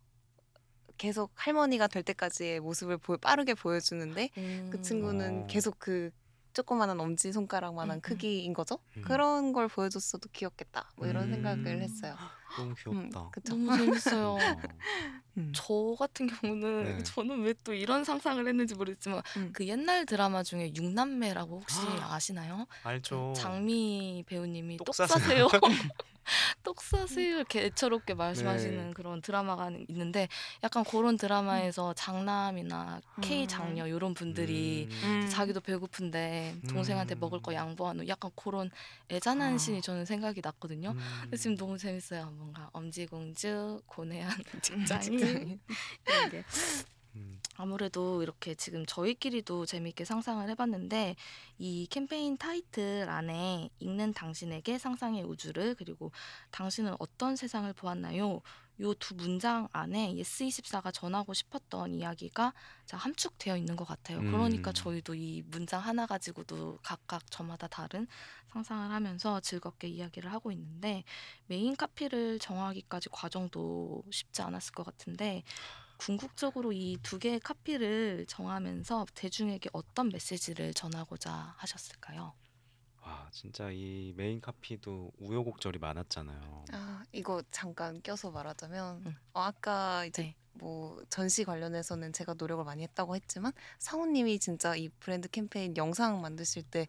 계속 0.97 1.33
할머니가 1.35 1.89
될 1.89 2.03
때까지의 2.03 2.61
모습을 2.61 2.99
보, 2.99 3.17
빠르게 3.17 3.55
보여주는데 3.55 4.31
음. 4.39 4.69
그 4.71 4.81
친구는 4.81 5.43
어. 5.43 5.47
계속 5.47 5.79
그 5.79 6.11
조그마한 6.55 6.99
엄지 7.01 7.33
손가락만한 7.33 7.97
음, 7.97 7.99
음. 7.99 8.01
크기인 8.01 8.55
거죠. 8.55 8.79
음. 8.97 9.03
그런 9.03 9.53
걸 9.53 9.69
보여줬어도 9.69 10.29
귀엽겠다. 10.33 10.91
뭐 10.97 11.07
이런 11.07 11.25
음. 11.25 11.35
생각을 11.35 11.83
했어요. 11.83 12.17
너무 12.57 12.75
귀엽다. 12.75 13.21
음, 13.23 13.31
그쵸. 13.31 13.55
너무 13.55 13.77
재밌어요. 13.77 14.37
어. 15.37 15.41
음. 15.41 15.53
저 15.55 15.97
같은 15.99 16.27
경우는 16.29 16.99
네. 16.99 17.03
저는 17.03 17.43
왜 17.43 17.55
또 17.65 17.73
이런 17.73 18.05
상상을 18.05 18.47
했는지 18.47 18.75
모르겠지만 18.75 19.23
음. 19.39 19.51
그 19.55 19.67
옛날 19.67 20.05
드라마 20.05 20.43
중에 20.43 20.73
육남매라고 20.75 21.61
혹시 21.61 21.79
아, 22.01 22.15
아시나요? 22.15 22.67
알죠. 22.83 23.33
그 23.35 23.41
장미 23.41 24.23
배우님이 24.27 24.77
똑똑 24.77 24.95
싸세요. 24.95 25.49
싸세요. 25.49 25.49
똑 26.63 26.81
싸세요 26.81 27.37
이렇게 27.37 27.65
애처롭게 27.67 28.15
말씀하시는 28.15 28.87
네. 28.89 28.93
그런 28.95 29.21
드라마가 29.21 29.71
있는데 29.89 30.29
약간 30.63 30.83
그런 30.83 31.19
드라마에서 31.19 31.93
장남이나 31.93 33.03
K 33.21 33.43
음. 33.43 33.47
장녀 33.47 33.87
이런 33.87 34.15
분들이 34.15 34.89
음. 35.03 35.29
자기도 35.31 35.61
배고픈데 35.61 36.61
동생한테 36.69 37.17
음. 37.17 37.21
먹을 37.21 37.43
거 37.43 37.53
양보하는 37.53 38.09
약간 38.09 38.31
그런 38.37 38.71
애잔한 39.11 39.55
아. 39.55 39.59
신이 39.59 39.83
저는 39.83 40.07
생각이 40.07 40.41
났거든요. 40.43 40.93
음. 40.93 40.99
그래서 41.27 41.43
지금 41.43 41.57
너무 41.59 41.77
재밌어요. 41.77 42.33
뭔가 42.37 42.71
엄지공주, 42.73 43.83
고뇌한 43.87 44.33
직장인 44.63 45.19
직장인. 45.33 45.61
이런 46.07 46.31
게 46.31 46.45
음. 47.17 47.41
아무래도 47.57 48.23
이렇게 48.23 48.55
지금 48.55 48.85
저희끼리도 48.87 49.67
재미있게 49.67 50.05
상상을 50.05 50.49
해봤는데 50.51 51.17
이 51.59 51.87
캠페인 51.89 52.37
타이틀 52.37 53.09
안에 53.09 53.71
읽는 53.79 54.13
당신에게 54.13 54.79
상상의 54.79 55.23
우주를 55.23 55.77
그리고 55.77 56.11
당신은 56.51 56.97
어떤 56.99 57.37
세상을 57.37 57.73
보았나요? 57.75 58.41
요 58.81 58.95
두 58.95 59.15
문장 59.15 59.69
안에 59.73 60.15
예스24가 60.17 60.91
전하고 60.93 61.33
싶었던 61.35 61.95
이야기가 61.95 62.53
자, 62.87 62.97
함축되어 62.97 63.57
있는 63.57 63.77
것 63.77 63.85
같아요. 63.85 64.23
그러니까 64.25 64.71
음. 64.71 64.75
저희도 64.75 65.15
이 65.15 65.43
문장 65.47 65.81
하나 65.81 66.07
가지고도 66.07 66.79
각각 66.83 67.31
저마다 67.31 67.67
다른 67.69 68.07
상상을 68.53 68.91
하면서 68.91 69.41
즐겁게 69.41 69.89
이야기를 69.89 70.33
하고 70.33 70.51
있는데 70.53 71.05
메인 71.47 71.77
카피를 71.77 72.39
정하기까지 72.39 73.09
과정도 73.11 74.03
쉽지 74.11 74.43
않았을 74.43 74.73
것 74.73 74.85
같은데 74.85 75.43
궁극적으로 75.99 76.73
이 76.73 76.99
두 77.03 77.19
개의 77.19 77.41
카피를 77.41 78.27
정하면서 78.29 79.07
대중에게 79.15 79.71
어떤 79.73 80.09
메시지를 80.11 80.75
전하고자 80.75 81.55
하셨을까요? 81.59 82.35
와 83.05 83.29
진짜 83.33 83.71
이 83.71 84.15
메인 84.17 84.41
카피도 84.41 85.13
우여곡절이 85.19 85.79
많았잖아요. 85.79 86.65
아 86.73 87.03
이거 87.13 87.43
잠깐 87.51 88.01
껴서 88.03 88.31
말하자면 88.31 89.03
음. 89.07 89.15
어, 89.35 89.41
아까 89.41 90.05
이제 90.07 90.23
네. 90.23 90.37
뭐 90.55 91.03
전시 91.11 91.45
관련해서는 91.45 92.13
제가 92.13 92.35
노력을 92.39 92.65
많이 92.65 92.83
했다고 92.85 93.15
했지만 93.17 93.53
상우님이 93.79 94.39
진짜 94.39 94.75
이 94.77 94.89
브랜드 95.01 95.29
캠페인 95.29 95.77
영상 95.77 96.21
만드실 96.23 96.63
때 96.63 96.87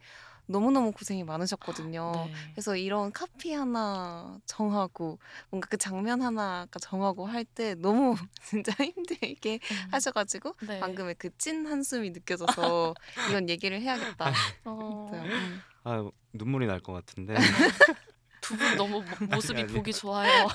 너무너무 0.48 0.92
고생이 0.92 1.24
많으셨거든요. 1.24 2.12
네. 2.14 2.32
그래서 2.54 2.76
이런 2.78 3.12
카피 3.12 3.52
하나 3.54 4.40
정하고 4.46 5.18
뭔가 5.50 5.68
그 5.68 5.76
장면 5.78 6.22
하나 6.22 6.68
정하고 6.80 7.26
할 7.26 7.44
때 7.46 7.74
너무 7.76 8.16
진짜 8.42 8.72
힘들게 8.84 9.60
음. 9.72 9.88
하셔가지고 9.92 10.54
네. 10.62 10.80
방금의 10.80 11.16
그 11.16 11.30
찐 11.38 11.66
한숨이 11.66 12.12
느껴져서 12.12 12.94
이건 13.44 13.50
얘기를 13.50 13.82
해야겠다. 13.82 14.32
어, 14.66 15.10
음. 15.14 15.64
아 15.86 16.10
눈물이 16.34 16.66
날 16.68 16.80
것 16.82 16.94
같은데 16.94 17.34
두 18.42 18.56
분 18.58 18.76
너무 18.78 19.02
모- 19.04 19.26
모습이 19.36 19.60
아니, 19.62 19.64
아니. 19.64 19.74
보기 19.74 19.92
좋아요. 19.94 20.46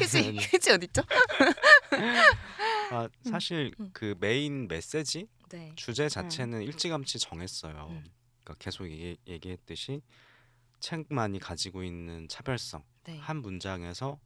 휴지 0.00 0.18
아니. 0.28 0.38
휴지 0.38 0.70
어딨죠? 0.72 1.02
아 2.90 3.08
사실 3.28 3.72
음. 3.80 3.90
그 3.92 4.14
메인 4.20 4.66
메시지 4.68 5.26
네. 5.50 5.72
주제 5.76 6.08
자체는 6.08 6.62
일찌감치 6.62 7.18
정했어요. 7.20 7.88
음. 7.90 8.04
그러니까 8.42 8.54
계속 8.58 8.90
얘기, 8.90 9.16
얘기했듯이 9.26 10.02
책만이 10.80 11.38
가지고 11.38 11.82
있는 11.84 12.28
차별성 12.28 12.82
네. 13.04 13.18
한 13.18 13.38
문장에서 13.42 14.18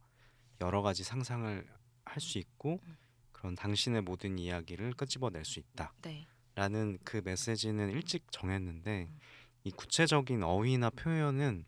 여러 0.61 0.81
가지 0.81 1.03
상상을 1.03 1.67
할 2.05 2.19
수 2.21 2.39
있고 2.39 2.79
음. 2.83 2.97
그런 3.31 3.55
당신의 3.55 4.01
모든 4.01 4.37
이야기를 4.37 4.93
끄집어낼 4.93 5.45
수 5.45 5.61
네. 6.01 6.25
있다라는 6.55 6.97
그 7.03 7.21
메시지는 7.23 7.91
일찍 7.91 8.25
정했는데 8.31 9.07
음. 9.09 9.19
이 9.63 9.71
구체적인 9.71 10.43
어휘나 10.43 10.89
표현은 10.91 11.65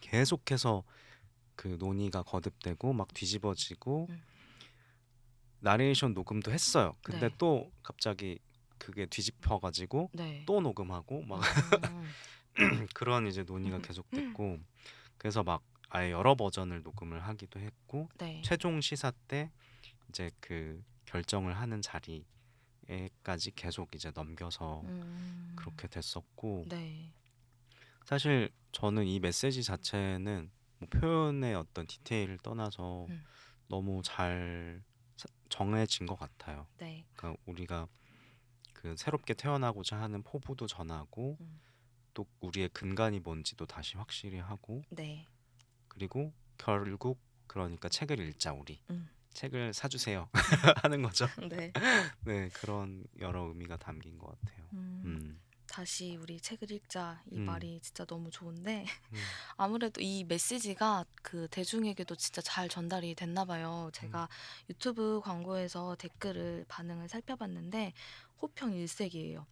계속해서 0.00 0.84
그 1.56 1.76
논의가 1.78 2.22
거듭되고 2.22 2.92
막 2.92 3.12
뒤집어지고 3.14 4.08
음. 4.10 4.22
나레이션 5.60 6.14
녹음도 6.14 6.52
했어요. 6.52 6.92
근데 7.02 7.28
네. 7.28 7.34
또 7.38 7.70
갑자기 7.82 8.38
그게 8.78 9.06
뒤집혀가지고 9.06 10.10
네. 10.12 10.42
또 10.46 10.60
녹음하고 10.60 11.22
막 11.22 11.40
음. 11.90 12.12
그런 12.94 13.26
이제 13.26 13.42
논의가 13.42 13.76
음. 13.76 13.82
계속됐고 13.82 14.58
그래서 15.16 15.42
막 15.42 15.62
아예 15.88 16.10
여러 16.10 16.34
버전을 16.34 16.82
녹음을 16.82 17.20
하기도 17.20 17.60
했고 17.60 18.08
네. 18.18 18.42
최종 18.44 18.80
시사 18.80 19.12
때 19.28 19.50
이제 20.08 20.30
그 20.40 20.82
결정을 21.06 21.56
하는 21.56 21.80
자리에 21.80 22.24
까지 23.22 23.50
계속 23.52 23.94
이제 23.94 24.10
넘겨서 24.14 24.82
음. 24.82 25.52
그렇게 25.56 25.88
됐었고 25.88 26.66
네. 26.68 27.12
사실 28.04 28.50
저는 28.72 29.06
이 29.06 29.18
메시지 29.20 29.62
자체는 29.62 30.50
뭐 30.78 30.88
표현의 30.90 31.54
어떤 31.54 31.86
디테일을 31.86 32.38
떠나서 32.38 33.06
음. 33.08 33.24
너무 33.68 34.02
잘 34.04 34.82
사- 35.16 35.28
정해진 35.48 36.06
것 36.06 36.16
같아요. 36.18 36.66
네. 36.78 37.04
그러니까 37.14 37.40
우리가 37.46 37.88
그 38.74 38.94
새롭게 38.98 39.32
태어나고자 39.34 39.98
하는 40.00 40.22
포부도 40.22 40.66
전하고 40.66 41.38
음. 41.40 41.60
또 42.12 42.26
우리의 42.40 42.68
근간이 42.68 43.20
뭔지도 43.20 43.64
다시 43.66 43.96
확실히 43.96 44.38
하고 44.38 44.82
네. 44.90 45.26
그리고 45.88 46.32
결국 46.58 47.18
그러니까 47.46 47.88
책을 47.88 48.20
읽자 48.20 48.52
우리 48.52 48.80
음. 48.90 49.08
책을 49.34 49.74
사주세요 49.74 50.28
하는 50.82 51.02
거죠. 51.02 51.26
네. 51.48 51.72
네 52.24 52.48
그런 52.54 53.04
여러 53.20 53.42
의미가 53.42 53.76
담긴 53.76 54.18
것 54.18 54.28
같아요. 54.28 54.64
음. 54.72 55.02
음. 55.04 55.40
다시 55.66 56.16
우리 56.16 56.40
책을 56.40 56.70
읽자 56.70 57.20
이 57.32 57.36
음. 57.36 57.46
말이 57.46 57.80
진짜 57.82 58.04
너무 58.04 58.30
좋은데 58.30 58.86
음. 59.12 59.16
아무래도 59.56 60.00
이 60.00 60.24
메시지가 60.24 61.04
그 61.16 61.48
대중에게도 61.50 62.14
진짜 62.14 62.40
잘 62.40 62.68
전달이 62.68 63.16
됐나 63.16 63.44
봐요. 63.44 63.90
제가 63.92 64.28
유튜브 64.70 65.20
광고에서 65.24 65.96
댓글을 65.96 66.64
반응을 66.68 67.08
살펴봤는데 67.08 67.92
호평 68.40 68.72
일색이에요. 68.72 69.46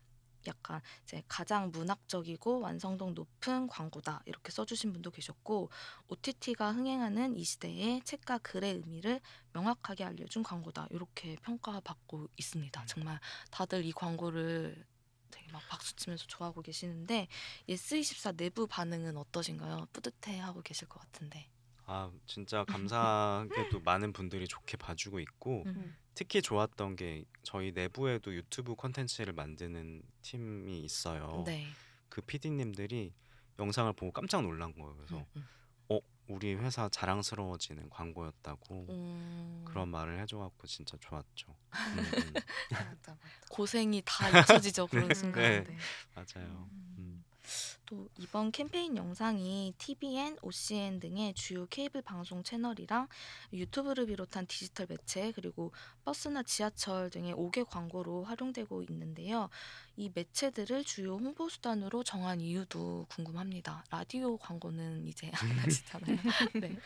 약간 0.47 0.81
이제 1.05 1.23
가장 1.29 1.71
문학적이고 1.71 2.61
완성도 2.61 3.11
높은 3.11 3.67
광고다 3.67 4.23
이렇게 4.27 4.51
써주신 4.51 4.93
분도 4.93 5.11
계셨고 5.11 5.71
OTT가 6.09 6.73
흥행하는 6.73 7.37
이 7.37 7.45
시대에 7.45 8.01
책과 8.05 8.39
글의 8.39 8.75
의미를 8.77 9.21
명확하게 9.53 10.05
알려준 10.05 10.43
광고다 10.43 10.89
이렇게 10.91 11.37
평가받고 11.43 12.29
있습니다. 12.37 12.87
정말 12.87 13.19
다들 13.51 13.85
이 13.85 13.93
광고를 13.93 14.87
되게 15.31 15.51
막 15.51 15.63
박수 15.69 15.97
치면서 15.97 16.27
좋아하고 16.27 16.63
계시는데 16.63 17.29
예스24 17.69 18.37
내부 18.37 18.67
반응은 18.67 19.17
어떠신가요? 19.17 19.87
뿌듯해하고 19.93 20.63
계실 20.63 20.89
것 20.89 21.01
같은데. 21.01 21.49
아 21.85 22.11
진짜 22.27 22.65
감사하게도 22.69 23.81
많은 23.81 24.13
분들이 24.13 24.47
좋게 24.47 24.77
봐주고 24.77 25.21
있고 25.21 25.65
음. 25.67 25.97
특히 26.15 26.43
좋았던 26.43 26.97
게 26.97 27.25
저희 27.43 27.73
내부에도 27.73 28.35
유튜브 28.35 28.75
콘텐츠를 28.75 29.33
만드는 29.33 30.03
팀이 30.23 30.81
있어요. 30.81 31.45
네. 31.47 31.67
그 32.09 32.21
PD님들이 32.21 33.13
영상을 33.59 33.93
보고 33.95 34.13
깜짝 34.13 34.43
놀란 34.43 34.73
거예요. 34.75 34.95
그래서 34.97 35.17
음, 35.17 35.25
음. 35.37 35.49
어 35.89 35.99
우리 36.29 36.55
회사 36.55 36.89
자랑스러워지는 36.89 37.89
광고였다고 37.91 38.87
음, 38.91 39.65
그런 39.67 39.89
말을 39.89 40.21
해줘갖고 40.21 40.67
진짜 40.67 40.97
좋았죠. 41.01 41.55
음, 41.73 41.99
음. 41.99 42.33
맞다, 42.71 42.85
맞다. 42.85 43.19
고생이 43.51 44.03
다 44.05 44.29
잊혀지죠 44.29 44.87
그런 44.89 45.13
순간에. 45.15 45.65
네. 45.65 45.77
맞아요. 46.15 46.69
음. 46.99 47.25
음. 47.43 47.83
또 47.87 48.09
이번 48.19 48.53
캠페인 48.53 48.97
영상이 48.97 49.75
TVN, 49.79 50.39
OCN 50.43 51.01
등의 51.01 51.35
주요 51.35 51.67
케이블 51.67 52.01
방송 52.03 52.43
채널이랑 52.43 53.09
유튜브를 53.53 54.07
비롯한 54.07 54.47
디지털 54.47 54.87
매체 54.89 55.33
그리고 55.33 55.73
버스나 56.05 56.43
지하철 56.43 57.11
등의 57.11 57.35
5개 57.35 57.65
광고로 57.69 58.25
활용되고 58.25 58.83
있는데요. 58.85 59.49
이 59.97 60.11
매체들을 60.15 60.85
주요 60.85 61.17
홍보 61.17 61.49
수단으로 61.49 62.03
정한 62.05 62.41
이유도 62.41 63.07
궁금합니다. 63.11 63.85
라디오 63.91 64.37
광고는 64.39 65.07
이제 65.07 65.31
안 65.35 65.49
하시잖아요. 65.59 66.17
네. 66.61 66.79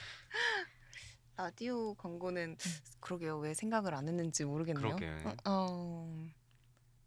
라디오 1.36 1.94
광고는 1.94 2.56
그러게요. 3.00 3.38
왜 3.38 3.52
생각을 3.52 3.94
안 3.94 4.08
했는지 4.08 4.44
모르겠네요. 4.44 4.96
그러게. 4.96 5.06
어, 5.24 5.34
어, 5.44 6.26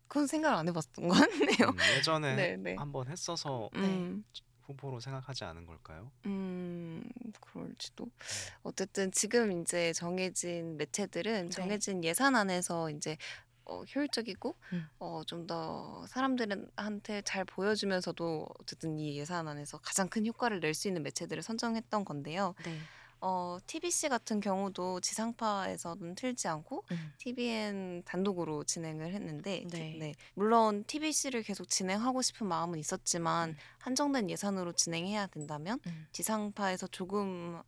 그건 0.09 0.27
생각을 0.27 0.57
안 0.57 0.67
해봤던 0.67 1.07
것 1.07 1.13
같네요. 1.15 1.69
음, 1.69 1.79
예전에 1.97 2.35
네, 2.35 2.57
네. 2.57 2.75
한번 2.77 3.07
했어서 3.07 3.69
음, 3.75 4.23
후보로 4.63 4.99
생각하지 4.99 5.45
않은 5.45 5.65
걸까요? 5.65 6.11
음, 6.25 7.03
그럴지도. 7.39 8.07
어쨌든 8.63 9.11
지금 9.11 9.61
이제 9.61 9.93
정해진 9.93 10.77
매체들은 10.77 11.45
네. 11.45 11.49
정해진 11.49 12.03
예산 12.03 12.35
안에서 12.35 12.89
이제 12.91 13.17
어, 13.65 13.83
효율적이고 13.83 14.57
음. 14.73 14.89
어, 14.99 15.21
좀 15.25 15.45
더 15.47 16.05
사람들한테 16.07 17.21
잘 17.23 17.45
보여주면서도 17.45 18.47
어쨌든 18.59 18.97
이 18.99 19.17
예산 19.17 19.47
안에서 19.47 19.77
가장 19.79 20.09
큰 20.09 20.25
효과를 20.25 20.59
낼 20.59 20.73
수 20.73 20.87
있는 20.87 21.03
매체들을 21.03 21.41
선정했던 21.43 22.03
건데요. 22.05 22.55
네. 22.65 22.79
어, 23.21 23.57
TBC 23.67 24.09
같은 24.09 24.39
경우도 24.39 25.01
지상파에서는 25.01 26.15
틀지 26.15 26.47
않고 26.47 26.85
음. 26.91 27.11
TVN 27.17 28.03
단독으로 28.05 28.63
진행을 28.63 29.13
했는데 29.13 29.65
네. 29.71 29.97
네. 29.99 30.13
물론 30.35 30.83
TBC를 30.85 31.43
계속 31.43 31.67
진행하고 31.69 32.21
싶은 32.21 32.47
마음은 32.47 32.79
있었지만 32.79 33.49
음. 33.49 33.55
한정된 33.79 34.29
예산으로 34.29 34.71
진행해야 34.73 35.27
된다면 35.27 35.79
음. 35.87 36.07
지상파에서 36.11 36.87
조금의 36.87 37.63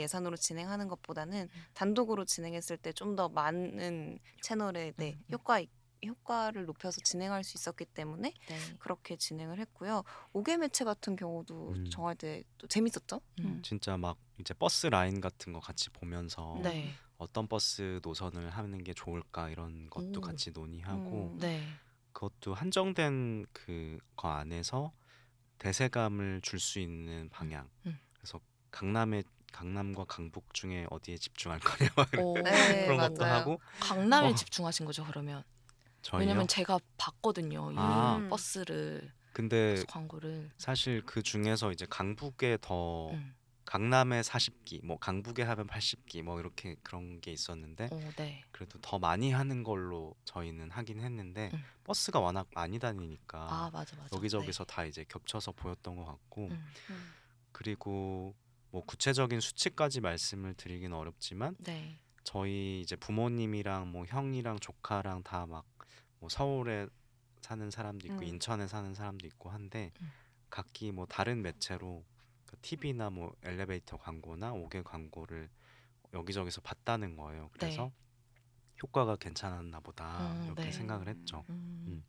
예산으로 0.00 0.36
진행하는 0.36 0.88
것보다는 0.88 1.42
음. 1.42 1.62
단독으로 1.74 2.24
진행했을 2.24 2.76
때 2.76 2.92
좀 2.92 3.16
더 3.16 3.28
많은 3.28 4.18
채널에 4.42 4.92
네, 4.96 5.12
음, 5.14 5.24
음. 5.28 5.32
효과 5.32 5.60
효과를 6.06 6.64
높여서 6.66 7.00
진행할 7.02 7.44
수 7.44 7.56
있었기 7.56 7.84
때문에 7.86 8.32
네. 8.48 8.58
그렇게 8.78 9.16
진행을 9.16 9.58
했고요. 9.60 10.02
5개 10.32 10.56
매체 10.56 10.84
같은 10.84 11.16
경우도 11.16 11.72
음. 11.72 11.90
정할 11.90 12.14
때 12.14 12.42
또 12.58 12.66
재밌었죠. 12.66 13.20
음. 13.40 13.60
진짜 13.64 13.96
막 13.96 14.16
이제 14.38 14.52
버스 14.54 14.86
라인 14.88 15.20
같은 15.20 15.52
거 15.52 15.60
같이 15.60 15.90
보면서 15.90 16.58
네. 16.62 16.92
어떤 17.16 17.46
버스 17.48 18.00
노선을 18.02 18.50
하는 18.50 18.82
게 18.84 18.92
좋을까 18.94 19.48
이런 19.50 19.88
것도 19.90 20.18
오. 20.18 20.20
같이 20.20 20.50
논의하고 20.52 21.32
음. 21.34 21.38
네. 21.38 21.62
그것도 22.12 22.54
한정된 22.54 23.46
그거 23.52 24.28
안에서 24.30 24.92
대세감을 25.58 26.40
줄 26.42 26.58
수 26.60 26.78
있는 26.78 27.28
방향. 27.30 27.68
음. 27.86 27.98
그래서 28.14 28.40
강남의 28.70 29.24
강남과 29.52 30.04
강북 30.04 30.52
중에 30.52 30.86
어디에 30.90 31.16
집중할 31.16 31.58
거냐 31.60 31.90
오, 32.22 32.34
네, 32.34 32.84
그런 32.84 32.98
것도 32.98 33.22
맞아요. 33.24 33.34
하고 33.40 33.60
강남에 33.80 34.28
어. 34.28 34.34
집중하신 34.34 34.84
거죠 34.86 35.04
그러면? 35.06 35.42
저희요. 36.08 36.20
왜냐면 36.20 36.48
제가 36.48 36.78
봤거든요 36.96 37.70
이 37.70 37.74
아. 37.76 38.26
버스를 38.30 39.12
근데 39.34 39.74
버스 39.74 39.86
광고를. 39.86 40.50
사실 40.56 41.02
그 41.04 41.22
중에서 41.22 41.70
이제 41.70 41.86
강북에 41.88 42.56
더 42.62 43.10
음. 43.10 43.34
강남에 43.66 44.22
40기, 44.22 44.82
뭐 44.82 44.98
강북에 44.98 45.42
하면 45.42 45.66
80기, 45.66 46.22
뭐 46.22 46.40
이렇게 46.40 46.76
그런 46.82 47.20
게 47.20 47.30
있었는데 47.32 47.90
오, 47.92 48.00
네. 48.16 48.42
그래도 48.50 48.78
더 48.80 48.98
많이 48.98 49.30
하는 49.30 49.62
걸로 49.62 50.14
저희는 50.24 50.70
하긴 50.70 51.00
했는데 51.00 51.50
음. 51.52 51.62
버스가 51.84 52.18
워낙 52.20 52.48
많이 52.54 52.78
다니니까 52.78 53.38
아 53.38 53.70
맞아 53.70 53.94
맞아. 53.96 54.08
여기저기서 54.16 54.64
다 54.64 54.86
이제 54.86 55.04
겹쳐서 55.06 55.52
보였던 55.52 55.96
것 55.96 56.06
같고 56.06 56.48
네. 56.48 56.54
음. 56.54 56.66
음. 56.90 57.12
그리고 57.52 58.34
뭐 58.70 58.82
구체적인 58.86 59.40
수치까지 59.40 60.00
말씀을 60.00 60.54
드리기는 60.54 60.96
어렵지만 60.96 61.54
네. 61.58 62.00
저희 62.24 62.80
이제 62.80 62.96
부모님이랑 62.96 63.92
뭐 63.92 64.06
형이랑 64.06 64.58
조카랑 64.60 65.22
다 65.24 65.44
막 65.46 65.66
뭐 66.20 66.28
서울에 66.28 66.86
사는 67.40 67.70
사람도 67.70 68.06
있고 68.08 68.18
음. 68.18 68.24
인천에 68.24 68.66
사는 68.68 68.94
사람도 68.94 69.26
있고 69.26 69.50
한데 69.50 69.92
음. 70.00 70.10
각기 70.50 70.92
뭐 70.92 71.06
다른 71.06 71.42
매체로 71.42 72.04
TV나 72.62 73.10
뭐 73.10 73.34
엘리베이터 73.42 73.96
광고나 73.96 74.52
옥외 74.52 74.82
광고를 74.82 75.50
여기저기서 76.14 76.60
봤다는 76.62 77.16
거예요. 77.16 77.50
그래서 77.52 77.84
네. 77.84 77.92
효과가 78.82 79.16
괜찮았나 79.16 79.80
보다 79.80 80.32
음, 80.32 80.44
이렇게 80.46 80.64
네. 80.64 80.72
생각을 80.72 81.08
했죠. 81.08 81.44
음. 81.50 82.04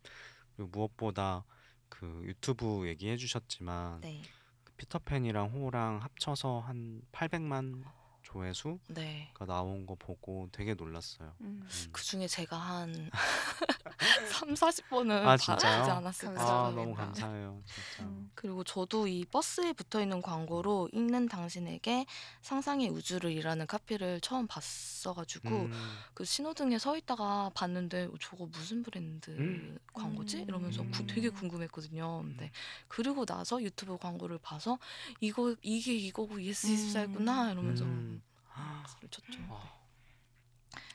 그리고 0.56 0.70
무엇보다 0.70 1.44
그 1.90 2.22
유튜브 2.26 2.88
얘기해 2.88 3.18
주셨지만 3.18 4.02
네. 4.02 4.22
그 4.64 4.74
피터팬이랑 4.74 5.50
호랑 5.50 6.02
합쳐서 6.02 6.60
한 6.60 7.02
800만 7.12 7.84
조회수가 8.32 8.78
네. 8.90 9.32
나온 9.48 9.86
거 9.86 9.96
보고 9.96 10.48
되게 10.52 10.74
놀랐어요. 10.76 11.34
음. 11.42 11.62
음. 11.64 11.90
그 11.92 12.04
중에 12.04 12.28
제가 12.28 12.56
한 12.58 13.10
3, 14.32 14.54
40번은 14.54 15.12
아, 15.26 15.36
진짜요? 15.38 15.84
않았을까 15.84 16.34
감사합니다. 16.36 16.44
아. 16.44 16.70
너무 16.72 16.94
감사해요, 16.96 17.62
진짜. 17.66 18.04
음. 18.10 18.32
그리고 18.36 18.64
저도 18.64 19.08
이 19.08 19.26
버스에 19.26 19.74
붙어 19.74 20.02
있는 20.02 20.22
광고로 20.22 20.90
읽는 20.94 21.28
당신에게 21.28 22.06
상상의 22.42 22.90
우주를이라는 22.90 23.68
카피를 23.68 24.22
처음 24.22 24.48
봤어가지고 24.48 25.50
음, 25.50 25.72
그 26.14 26.24
신호등에 26.24 26.78
서 26.78 26.96
있다가 26.98 27.52
봤는데 27.56 28.06
어, 28.06 28.14
저거 28.22 28.46
무슨 28.46 28.84
브랜드 28.84 29.32
음. 29.32 29.78
광고지? 29.94 30.38
음. 30.38 30.44
이러면서 30.48 30.84
구- 30.84 31.02
음. 31.02 31.08
되게 31.08 31.30
궁금했거든요. 31.30 32.22
근데 32.24 32.52
그리고 32.88 33.26
나서 33.26 33.62
유튜브 33.62 33.98
광고를 33.98 34.38
봐서 34.38 34.78
이거 35.20 35.56
이게 35.62 35.94
이거고 35.96 36.36
예스24였구나 36.38 37.52
이러면서 37.52 37.84
음. 37.86 38.19
박수를 38.60 39.10
쳤죠. 39.10 39.40
아, 39.50 39.80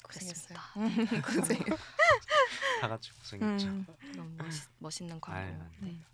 고생했어요. 0.02 0.58
그랬습니다. 0.74 1.20
고생. 1.26 1.58
다 2.80 2.88
같이 2.88 3.12
고생했죠. 3.12 3.66
음. 3.68 3.86
너무 4.16 4.36
멋있, 4.36 4.68
멋있는 4.78 5.20
광고. 5.20 5.38
아유, 5.38 5.56
네. 5.80 6.04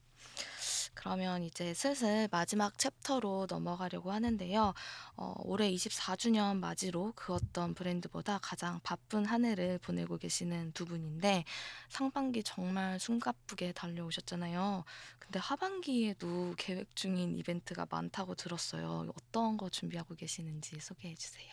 그러면 1.01 1.43
이제 1.43 1.73
슬슬 1.73 2.29
마지막 2.31 2.77
챕터로 2.77 3.47
넘어가려고 3.49 4.13
하는데요. 4.13 4.75
어, 5.17 5.35
올해 5.39 5.71
24주년 5.73 6.59
맞이로 6.59 7.15
그 7.17 7.33
어떤 7.33 7.73
브랜드보다 7.73 8.39
가장 8.43 8.81
바쁜 8.83 9.25
한 9.25 9.47
해를 9.47 9.79
보내고 9.79 10.19
계시는 10.19 10.73
두 10.73 10.85
분인데 10.85 11.45
상반기 11.89 12.43
정말 12.43 13.01
숨가쁘게 13.01 13.73
달려오셨잖아요. 13.73 14.85
근데 15.19 15.39
하반기에도 15.39 16.55
계획 16.59 16.95
중인 16.95 17.35
이벤트가 17.39 17.87
많다고 17.89 18.35
들었어요. 18.35 19.11
어떤 19.17 19.57
거 19.57 19.71
준비하고 19.71 20.15
계시는지 20.17 20.81
소개해 20.81 21.15
주세요. 21.15 21.51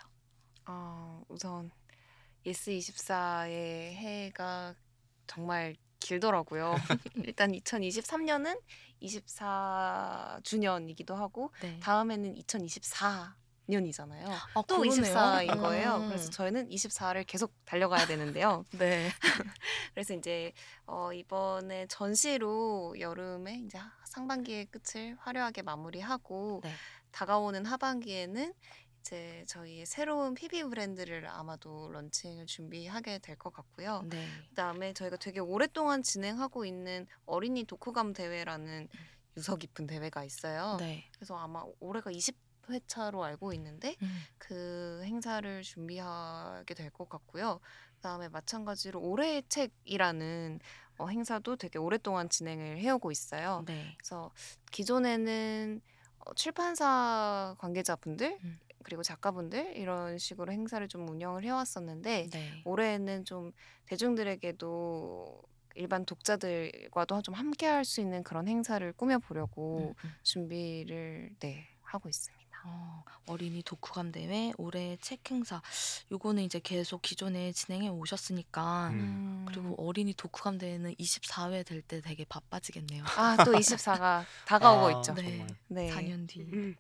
어, 0.66 1.24
우선 1.30 1.72
예스24의 2.46 3.94
해가 3.94 4.76
정말 5.26 5.78
길더라고요. 6.00 6.76
일단 7.28 7.52
2023년은 7.52 8.60
24주년이기도 9.02 11.16
하고 11.16 11.52
네. 11.62 11.80
다음에는 11.80 12.36
2024년이잖아요. 12.36 14.28
아, 14.28 14.48
또 14.68 14.80
그러네요. 14.80 15.02
24인 15.02 15.62
거예요. 15.62 15.96
음. 15.98 16.08
그래서 16.08 16.30
저희는 16.32 16.70
24를 16.70 17.26
계속 17.28 17.54
달려가야 17.66 18.08
되는데요. 18.08 18.64
네. 18.80 19.10
그래서 19.94 20.14
이제 20.14 20.54
어, 20.86 21.12
이번에 21.14 21.88
전시로 21.88 22.96
여름에 23.00 23.62
이제 23.66 23.80
상반기의 24.06 24.68
끝을 24.68 25.18
화려하게 25.20 25.62
마무리하고 25.62 26.62
네. 26.64 26.72
다가오는 27.12 27.66
하반기에는 27.66 28.54
이제 29.08 29.46
저희의 29.48 29.86
새로운 29.86 30.34
PB 30.34 30.64
브랜드를 30.66 31.28
아마도 31.28 31.90
런칭을 31.94 32.46
준비하게 32.46 33.20
될 33.20 33.38
것 33.38 33.54
같고요. 33.54 34.04
네. 34.10 34.26
그다음에 34.50 34.92
저희가 34.94 35.16
되게 35.16 35.40
오랫동안 35.40 36.04
진행하고 36.04 36.66
있는 36.66 37.08
어린이 37.26 37.64
독후감 37.64 38.12
대회라는 38.14 38.90
유서 39.38 39.56
깊은 39.56 39.88
대회가 39.88 40.26
있어요. 40.26 40.76
네. 40.80 41.06
그래서 41.16 41.38
아마 41.38 41.64
올해가 41.80 42.12
20회차로 42.12 43.22
알고 43.22 43.54
있는데 43.54 43.96
음. 44.02 44.22
그 44.40 45.02
행사를 45.06 45.62
준비하게 45.62 46.74
될 46.74 46.90
것 46.92 47.08
같고요. 47.08 47.62
그다음에 47.98 48.28
마찬가지로 48.28 49.00
올해의 49.00 49.44
책이라는 49.48 50.60
어, 50.98 51.08
행사도 51.08 51.56
되게 51.56 51.80
오랫동안 51.80 52.28
진행을 52.28 52.80
해오고 52.80 53.12
있어요. 53.12 53.64
네. 53.68 53.96
그래서 54.00 54.32
기존에는 54.72 55.80
어, 56.20 56.34
출판사 56.34 57.56
관계자분들 57.60 58.38
음. 58.44 58.60
그리고 58.88 59.04
작가분들 59.04 59.76
이런 59.76 60.18
식으로 60.18 60.54
행사를 60.54 60.88
좀 60.88 61.10
운영을 61.10 61.44
해왔었는데 61.44 62.30
네. 62.32 62.62
올해는 62.64 63.26
좀 63.26 63.52
대중들에게도 63.88 65.42
일반 65.76 66.06
독자들과도 66.06 67.22
좀 67.22 67.36
함께할 67.36 67.84
수 67.84 68.00
있는 68.00 68.24
그런 68.24 68.48
행사를 68.48 68.94
꾸며보려고 68.94 69.94
음, 69.98 70.06
음. 70.06 70.12
준비를 70.24 71.32
네 71.40 71.68
하고 71.82 72.08
있습니다. 72.08 72.37
어, 72.64 73.04
어린이 73.28 73.62
독후감 73.64 74.12
대회 74.12 74.54
올해 74.58 74.98
책 75.02 75.30
행사 75.32 75.62
요거는 76.12 76.44
이제 76.44 76.60
계속 76.64 77.02
기존에 77.02 77.52
진행해 77.52 77.90
오셨으니까 77.90 78.90
음. 78.94 79.46
그리고 79.48 79.76
어린이 79.78 80.14
독후감 80.14 80.58
대회는 80.58 80.96
24회 80.96 81.66
될 81.66 81.82
때 81.82 82.02
되게 82.02 82.26
바빠지겠네요. 82.26 83.04
아 83.18 83.38
또 83.46 83.52
24가 83.54 84.26
다가오고 84.46 84.88
아, 84.88 84.92
있죠. 85.00 85.14
네. 85.14 85.24
정말. 85.38 85.48
네. 85.68 85.90
4년 85.92 86.28
뒤. 86.28 86.42
음. 86.42 86.76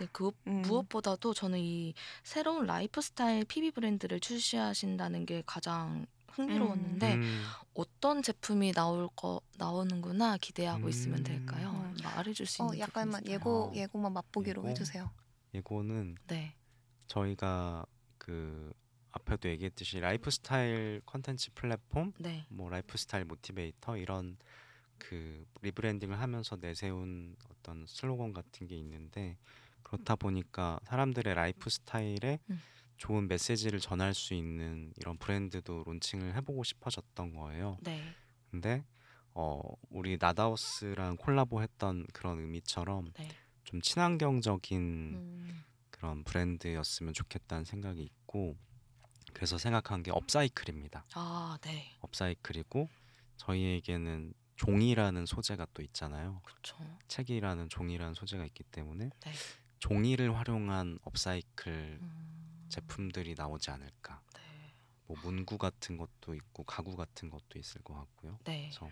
네, 0.00 0.08
그 0.12 0.30
음. 0.46 0.62
무엇보다도 0.62 1.34
저는 1.34 1.58
이 1.58 1.94
새로운 2.24 2.66
라이프 2.66 3.00
스타일 3.00 3.44
PB 3.44 3.70
브랜드를 3.72 4.20
출시하신다는 4.20 5.26
게 5.26 5.42
가장 5.46 6.06
흥미로웠는데 6.32 7.14
음. 7.14 7.42
어떤 7.74 8.22
제품이 8.22 8.72
나올 8.72 9.08
거 9.16 9.40
나오는구나 9.56 10.36
기대하고 10.38 10.88
있으면 10.88 11.22
될까요? 11.22 11.70
음. 11.70 11.96
말해줄 12.02 12.46
수어 12.46 12.66
있는 12.66 12.78
약간만 12.80 13.20
부분이 13.20 13.30
있을까요? 13.30 13.34
예고 13.34 13.64
어, 13.64 13.72
예고만 13.74 14.12
맛보기로 14.12 14.62
예고? 14.62 14.70
해주세요. 14.70 15.10
예고는 15.54 16.16
네. 16.26 16.54
저희가 17.06 17.84
그 18.18 18.72
앞에도 19.12 19.48
얘기했듯이 19.48 19.98
라이프 20.00 20.30
스타일 20.30 21.02
컨텐츠 21.06 21.52
플랫폼 21.54 22.12
네. 22.18 22.44
뭐 22.48 22.70
라이프 22.70 22.96
스타일 22.96 23.24
motivator 23.24 23.96
이런 23.96 24.36
그 24.98 25.44
rebranding을 25.62 26.20
하면서 26.20 26.56
내세운 26.56 27.34
어떤 27.50 27.84
슬로건 27.86 28.32
같은 28.32 28.66
게 28.66 28.76
있는데 28.76 29.36
그렇다 29.82 30.14
보니까 30.14 30.78
사람들의 30.84 31.34
라이프 31.34 31.70
스타일에 31.70 32.38
음. 32.50 32.60
좋은 33.00 33.28
메시지를 33.28 33.80
전할 33.80 34.12
수 34.12 34.34
있는 34.34 34.92
이런 34.98 35.16
브랜드도 35.16 35.84
론칭을 35.86 36.34
해보고 36.36 36.64
싶어졌던 36.64 37.32
거예요. 37.32 37.78
네. 37.80 37.98
근데 38.50 38.84
어 39.32 39.58
우리 39.88 40.18
나다우스랑 40.20 41.16
콜라보했던 41.16 42.08
그런 42.12 42.38
의미처럼 42.40 43.10
네. 43.14 43.28
좀 43.64 43.80
친환경적인 43.80 44.78
음. 45.14 45.64
그런 45.90 46.24
브랜드였으면 46.24 47.14
좋겠다는 47.14 47.64
생각이 47.64 48.02
있고 48.02 48.58
그래서 49.32 49.56
생각한 49.56 50.02
게 50.02 50.10
업사이클입니다. 50.10 51.06
아, 51.14 51.56
네. 51.62 51.96
업사이클이고 52.00 52.90
저희에게는 53.38 54.34
종이라는 54.56 55.24
소재가 55.24 55.68
또 55.72 55.80
있잖아요. 55.82 56.42
그렇죠. 56.44 56.76
책이라는 57.08 57.70
종이라는 57.70 58.12
소재가 58.12 58.44
있기 58.44 58.62
때문에 58.64 59.08
네. 59.20 59.32
종이를 59.78 60.36
활용한 60.36 60.98
업사이클 61.02 61.98
음. 62.02 62.49
제품들이 62.70 63.34
나오지 63.36 63.70
않을까. 63.70 64.20
네. 64.34 64.40
뭐 65.06 65.16
문구 65.22 65.58
같은 65.58 65.96
것도 65.96 66.34
있고 66.34 66.64
가구 66.64 66.96
같은 66.96 67.28
것도 67.28 67.58
있을 67.58 67.82
것 67.82 67.94
같고요. 67.94 68.38
네. 68.44 68.70
그래서 68.70 68.88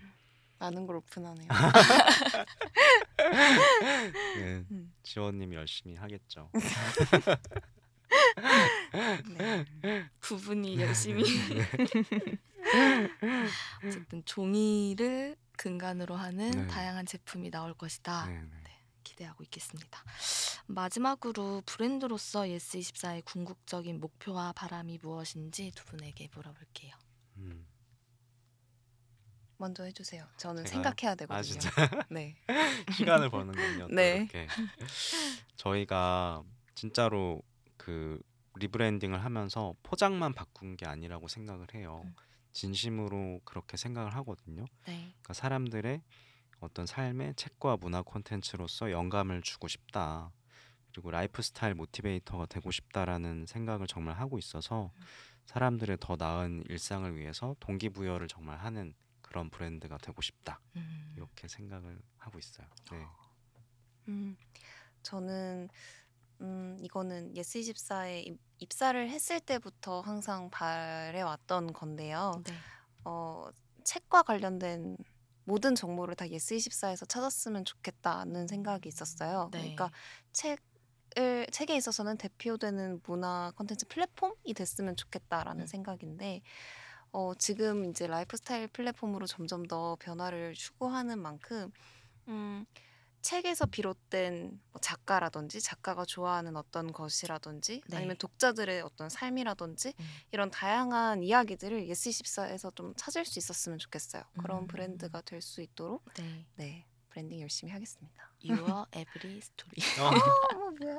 많은 0.59 0.85
걸 0.85 0.97
오픈하네요. 0.97 1.47
네, 4.37 4.65
음. 4.71 4.93
지원님이 5.03 5.55
열심히 5.55 5.95
하겠죠. 5.95 6.49
네. 9.37 9.65
부분이 10.19 10.81
열심히 10.81 11.23
어쨌든 13.85 14.23
종이를 14.25 15.37
근간으로 15.57 16.15
하는 16.15 16.51
네. 16.51 16.67
다양한 16.67 17.05
제품이 17.05 17.51
나올 17.51 17.73
것이다. 17.73 18.25
네, 18.27 18.41
네. 18.41 18.68
기대하고 19.03 19.43
있겠습니다. 19.43 20.03
마지막으로 20.67 21.61
브랜드로서 21.65 22.43
예스24의 22.43 23.25
궁극적인 23.25 23.99
목표와 23.99 24.53
바람이 24.53 24.99
무엇인지 25.01 25.71
두 25.75 25.85
분에게 25.85 26.29
물어볼게요. 26.33 26.93
음. 27.37 27.65
먼저 29.57 29.83
해주세요. 29.83 30.25
저는 30.37 30.63
제가요? 30.65 30.83
생각해야 30.83 31.15
되거든요. 31.15 31.37
아 31.37 31.41
진짜 31.41 31.69
네. 32.09 32.35
시간을 32.95 33.29
버는군요. 33.29 33.87
또 33.89 33.93
네. 33.93 34.17
이렇게 34.17 34.47
저희가 35.57 36.43
진짜로 36.75 37.41
그 37.75 38.21
rebranding을 38.55 39.23
하면서 39.23 39.73
포장만 39.83 40.33
바꾼 40.33 40.77
게 40.77 40.85
아니라고 40.85 41.27
생각을 41.27 41.67
해요. 41.75 42.01
음. 42.05 42.15
진심으로 42.53 43.41
그렇게 43.43 43.77
생각을 43.77 44.15
하거든요. 44.15 44.65
네. 44.87 45.13
그러니까 45.21 45.33
사람들의 45.33 46.01
어떤 46.59 46.85
삶의 46.85 47.35
책과 47.35 47.77
문화 47.77 48.01
콘텐츠로서 48.01 48.91
영감을 48.91 49.41
주고 49.41 49.67
싶다. 49.67 50.31
그리고 50.91 51.11
라이프 51.11 51.41
스타일 51.41 51.75
motivator가 51.75 52.47
되고 52.47 52.71
싶다라는 52.71 53.45
생각을 53.45 53.87
정말 53.87 54.17
하고 54.17 54.37
있어서 54.37 54.91
사람들의 55.45 55.97
더 55.99 56.15
나은 56.17 56.63
일상을 56.67 57.15
위해서 57.15 57.55
동기부여를 57.59 58.27
정말 58.27 58.57
하는 58.59 58.93
그런 59.21 59.49
브랜드가 59.49 59.97
되고 59.97 60.21
싶다. 60.21 60.59
음. 60.75 61.13
이렇게 61.15 61.47
생각을 61.47 61.99
하고 62.17 62.39
있어요. 62.39 62.67
네. 62.91 63.05
음, 64.07 64.35
저는 65.03 65.69
음, 66.41 66.77
이거는 66.81 67.33
예스24에 67.33 68.25
입, 68.25 68.39
입사를 68.59 69.09
했을 69.09 69.39
때부터 69.39 70.01
항상 70.01 70.49
바래왔던 70.49 71.73
건데요. 71.73 72.41
네. 72.45 72.53
어, 73.05 73.49
책과 73.83 74.23
관련된 74.23 74.97
모든 75.49 75.73
정보를 75.73 76.15
다 76.15 76.25
예스24에서 76.25 77.09
찾았으면 77.09 77.65
좋겠다는 77.65 78.47
생각이 78.47 78.87
있었어요. 78.87 79.49
네. 79.51 79.59
그러니까 79.59 79.91
책 80.31 80.59
을 81.17 81.47
책에 81.51 81.75
있어서는 81.75 82.17
대표되는 82.17 83.01
문화 83.03 83.51
콘텐츠 83.55 83.87
플랫폼이 83.87 84.53
됐으면 84.55 84.95
좋겠다라는 84.95 85.63
음. 85.63 85.67
생각인데 85.67 86.41
어, 87.11 87.33
지금 87.35 87.89
이제 87.89 88.05
라이프 88.05 88.37
스타일 88.37 88.67
플랫폼으로 88.67 89.25
점점 89.25 89.65
더 89.65 89.97
변화를 89.99 90.53
추구하는 90.53 91.19
만큼 91.19 91.71
음, 92.27 92.65
책에서 93.21 93.65
비롯된 93.65 94.59
뭐 94.71 94.81
작가라든지 94.81 95.61
작가가 95.61 96.05
좋아하는 96.05 96.55
어떤 96.55 96.91
것이라든지 96.91 97.81
네. 97.87 97.97
아니면 97.97 98.15
독자들의 98.17 98.81
어떤 98.81 99.09
삶이라든지 99.09 99.93
음. 99.99 100.05
이런 100.31 100.51
다양한 100.51 101.23
이야기들을 101.23 101.87
예스24에서 101.87 102.75
좀 102.75 102.93
찾을 102.95 103.25
수 103.25 103.39
있었으면 103.39 103.77
좋겠어요. 103.79 104.23
그런 104.39 104.63
음. 104.63 104.67
브랜드가 104.67 105.21
될 105.21 105.39
수 105.41 105.61
있도록 105.61 106.03
네. 106.15 106.45
네 106.55 106.85
브랜딩 107.09 107.41
열심히 107.41 107.71
하겠습니다. 107.73 108.29
Your 108.47 108.85
Every 108.95 109.37
Story. 109.37 109.75
어, 109.99 110.07
어 110.55 110.71
뭐야? 110.79 110.95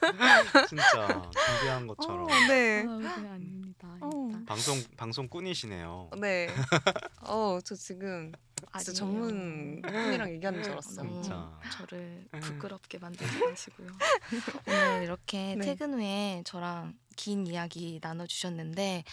진짜 0.68 1.30
준비한 1.32 1.86
것처럼 1.86 2.22
어, 2.24 2.28
네. 2.48 2.82
네, 2.84 3.08
아닙니다. 3.28 3.88
어. 4.00 4.28
방송 4.46 4.82
방송꾼이시네요. 4.96 6.10
네. 6.20 6.48
어, 7.22 7.58
저 7.64 7.74
지금 7.74 8.32
진짜 8.56 8.68
아니에요. 8.72 8.92
전문 8.94 9.82
분이랑 9.82 10.30
얘기하는 10.34 10.62
줄 10.62 10.72
알았어요. 10.72 10.96
너무 10.96 11.22
진짜. 11.22 11.60
저를 11.72 12.26
부끄럽게 12.40 12.98
만들지 12.98 13.38
마시고요. 13.44 13.88
오늘 14.66 15.02
이렇게 15.02 15.54
네. 15.56 15.64
퇴근 15.66 15.94
후에 15.94 16.42
저랑 16.44 16.96
긴 17.16 17.46
이야기 17.46 17.98
나눠주셨는데 18.02 19.04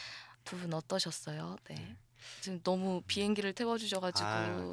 두 0.45 0.57
분 0.57 0.73
어떠셨어요? 0.73 1.55
네. 1.69 1.95
지금 2.41 2.61
너무 2.63 3.01
비행기를 3.07 3.53
태워주셔가지고 3.53 4.27
아유. 4.27 4.69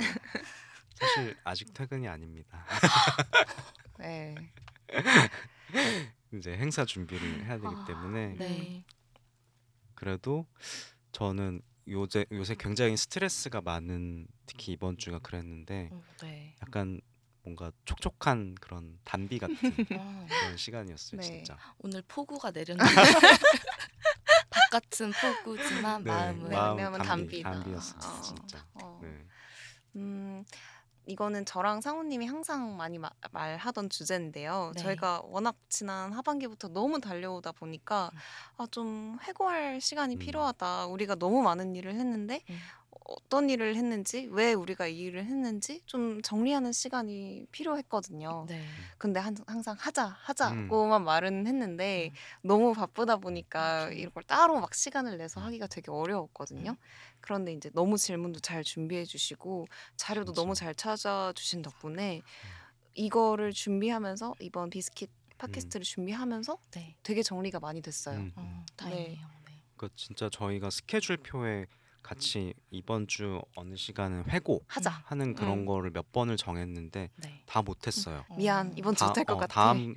사실 1.00 1.36
아직 1.44 1.72
퇴근이 1.74 2.06
아닙니다. 2.08 2.64
네. 3.98 4.34
이제 6.32 6.56
행사 6.56 6.84
준비를 6.84 7.44
해야 7.44 7.54
되기 7.56 7.66
아, 7.66 7.84
때문에 7.86 8.36
네. 8.38 8.84
그래도 9.94 10.46
저는 11.12 11.62
요새 11.88 12.24
요새 12.32 12.54
굉장히 12.58 12.96
스트레스가 12.96 13.60
많은 13.62 14.26
특히 14.46 14.72
이번 14.72 14.96
주가 14.98 15.18
그랬는데 15.18 15.88
어, 15.92 16.02
네. 16.22 16.54
약간 16.62 17.00
뭔가 17.42 17.72
촉촉한 17.84 18.54
그런 18.60 18.98
단비 19.04 19.38
같은 19.38 19.56
어, 19.98 20.26
그런 20.28 20.56
시간이었어요 20.56 21.20
네. 21.20 21.26
진짜. 21.26 21.58
오늘 21.78 22.02
폭우가 22.06 22.50
내렸는데 22.50 22.84
바깥은 24.50 25.12
폭우지만 25.44 26.04
네, 26.04 26.10
마음은 26.10 26.50
마음- 26.50 26.76
왜냐면 26.76 27.02
단비, 27.02 27.42
단비다. 27.42 27.50
단비였어요 27.50 28.12
어. 28.12 28.20
진짜. 28.22 28.66
어. 28.74 29.00
네. 29.02 29.26
음, 29.96 30.44
이거는 31.10 31.44
저랑 31.44 31.80
상우님이 31.80 32.26
항상 32.26 32.76
많이 32.76 32.98
마- 32.98 33.10
말하던 33.32 33.90
주제인데요. 33.90 34.72
네. 34.76 34.82
저희가 34.82 35.22
워낙 35.24 35.56
지난 35.68 36.12
하반기부터 36.12 36.68
너무 36.68 37.00
달려오다 37.00 37.52
보니까 37.52 38.10
음. 38.12 38.18
아, 38.58 38.66
좀 38.70 39.18
회고할 39.26 39.80
시간이 39.80 40.14
음. 40.16 40.18
필요하다. 40.20 40.86
우리가 40.86 41.16
너무 41.16 41.42
많은 41.42 41.74
일을 41.74 41.94
했는데 41.94 42.42
음. 42.48 42.58
어떤 43.10 43.50
일을 43.50 43.74
했는지, 43.74 44.28
왜 44.30 44.52
우리가 44.52 44.86
이 44.86 44.98
일을 45.00 45.24
했는지 45.24 45.82
좀 45.86 46.22
정리하는 46.22 46.70
시간이 46.72 47.46
필요했거든요. 47.50 48.46
네. 48.48 48.64
근데 48.98 49.18
한- 49.18 49.36
항상 49.48 49.74
하자, 49.78 50.06
음. 50.06 50.14
하자고만 50.16 51.02
말은 51.02 51.46
했는데 51.48 52.12
음. 52.12 52.48
너무 52.48 52.72
바쁘다 52.72 53.16
보니까 53.16 53.86
맞죠. 53.86 53.92
이걸 53.98 54.22
따로 54.22 54.60
막 54.60 54.72
시간을 54.74 55.18
내서 55.18 55.40
하기가 55.40 55.66
되게 55.66 55.90
어려웠거든요. 55.90 56.70
음. 56.70 56.76
그런데 57.20 57.52
이제 57.52 57.68
너무 57.74 57.98
질문도 57.98 58.38
잘 58.40 58.62
준비해 58.62 59.04
주시고 59.04 59.66
자료도 59.96 60.32
너무. 60.32 60.54
잘 60.54 60.74
찾아 60.74 61.32
주신 61.34 61.62
덕분에 61.62 62.22
이거를 62.94 63.52
준비하면서 63.52 64.34
이번 64.40 64.70
비스킷 64.70 65.10
팟캐스트를 65.38 65.84
준비하면서 65.84 66.58
네. 66.72 66.96
되게 67.02 67.22
정리가 67.22 67.60
많이 67.60 67.80
됐어요. 67.80 68.18
음, 68.18 68.32
음. 68.36 68.42
어, 68.42 68.66
다행이에요. 68.76 69.26
네. 69.46 69.62
그 69.76 69.88
진짜 69.96 70.28
저희가 70.30 70.68
스케줄표에 70.70 71.66
같이 72.02 72.54
이번 72.70 73.06
주 73.06 73.40
어느 73.56 73.76
시간은 73.76 74.24
회고 74.30 74.62
하자. 74.66 74.90
하는 75.04 75.34
그런 75.34 75.60
음. 75.60 75.66
거를 75.66 75.90
몇 75.90 76.12
번을 76.12 76.36
정했는데 76.36 77.10
네. 77.16 77.42
다 77.46 77.62
못했어요. 77.62 78.24
미안 78.36 78.68
어, 78.68 78.72
이번 78.76 78.94
주 78.94 79.00
다- 79.00 79.06
못할 79.08 79.24
것 79.24 79.34
어, 79.34 79.36
같아. 79.38 79.54
다음 79.54 79.94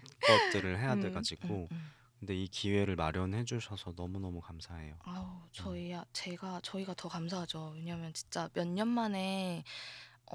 것들을 0.52 0.80
해야 0.80 0.94
음, 0.94 1.02
돼가지고 1.02 1.48
음, 1.48 1.68
음. 1.72 1.92
근데 2.20 2.36
이 2.36 2.48
기회를 2.48 2.96
마련해 2.96 3.44
주셔서 3.44 3.94
너무 3.96 4.18
너무 4.20 4.40
감사해요. 4.40 4.96
아우 5.04 5.42
저희야 5.52 6.06
제가 6.14 6.62
저희가 6.64 6.94
더 6.94 7.10
감사하죠. 7.10 7.74
왜냐면 7.76 8.14
진짜 8.14 8.50
몇 8.54 8.66
년 8.68 8.88
만에 8.88 9.64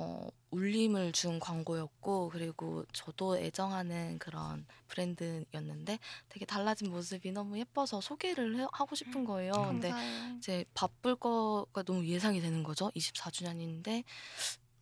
어, 0.01 0.28
울림을 0.51 1.11
준 1.12 1.40
광고였고 1.40 2.28
그리고 2.30 2.84
저도 2.92 3.36
애정하는 3.36 4.18
그런 4.18 4.64
브랜드였는데 4.86 5.99
되게 6.28 6.46
달라진 6.46 6.90
모습이 6.90 7.32
너무 7.32 7.59
예뻐서 7.59 8.01
소개를 8.01 8.61
해- 8.61 8.66
하고 8.72 8.94
싶은 8.94 9.24
거예요. 9.24 9.53
근데 9.53 9.90
감사해요. 9.90 10.36
이제 10.38 10.64
바쁠 10.74 11.16
거가 11.16 11.82
너무 11.82 12.07
예상이 12.07 12.40
되는 12.40 12.62
거죠. 12.62 12.90
24주년인데 12.94 14.05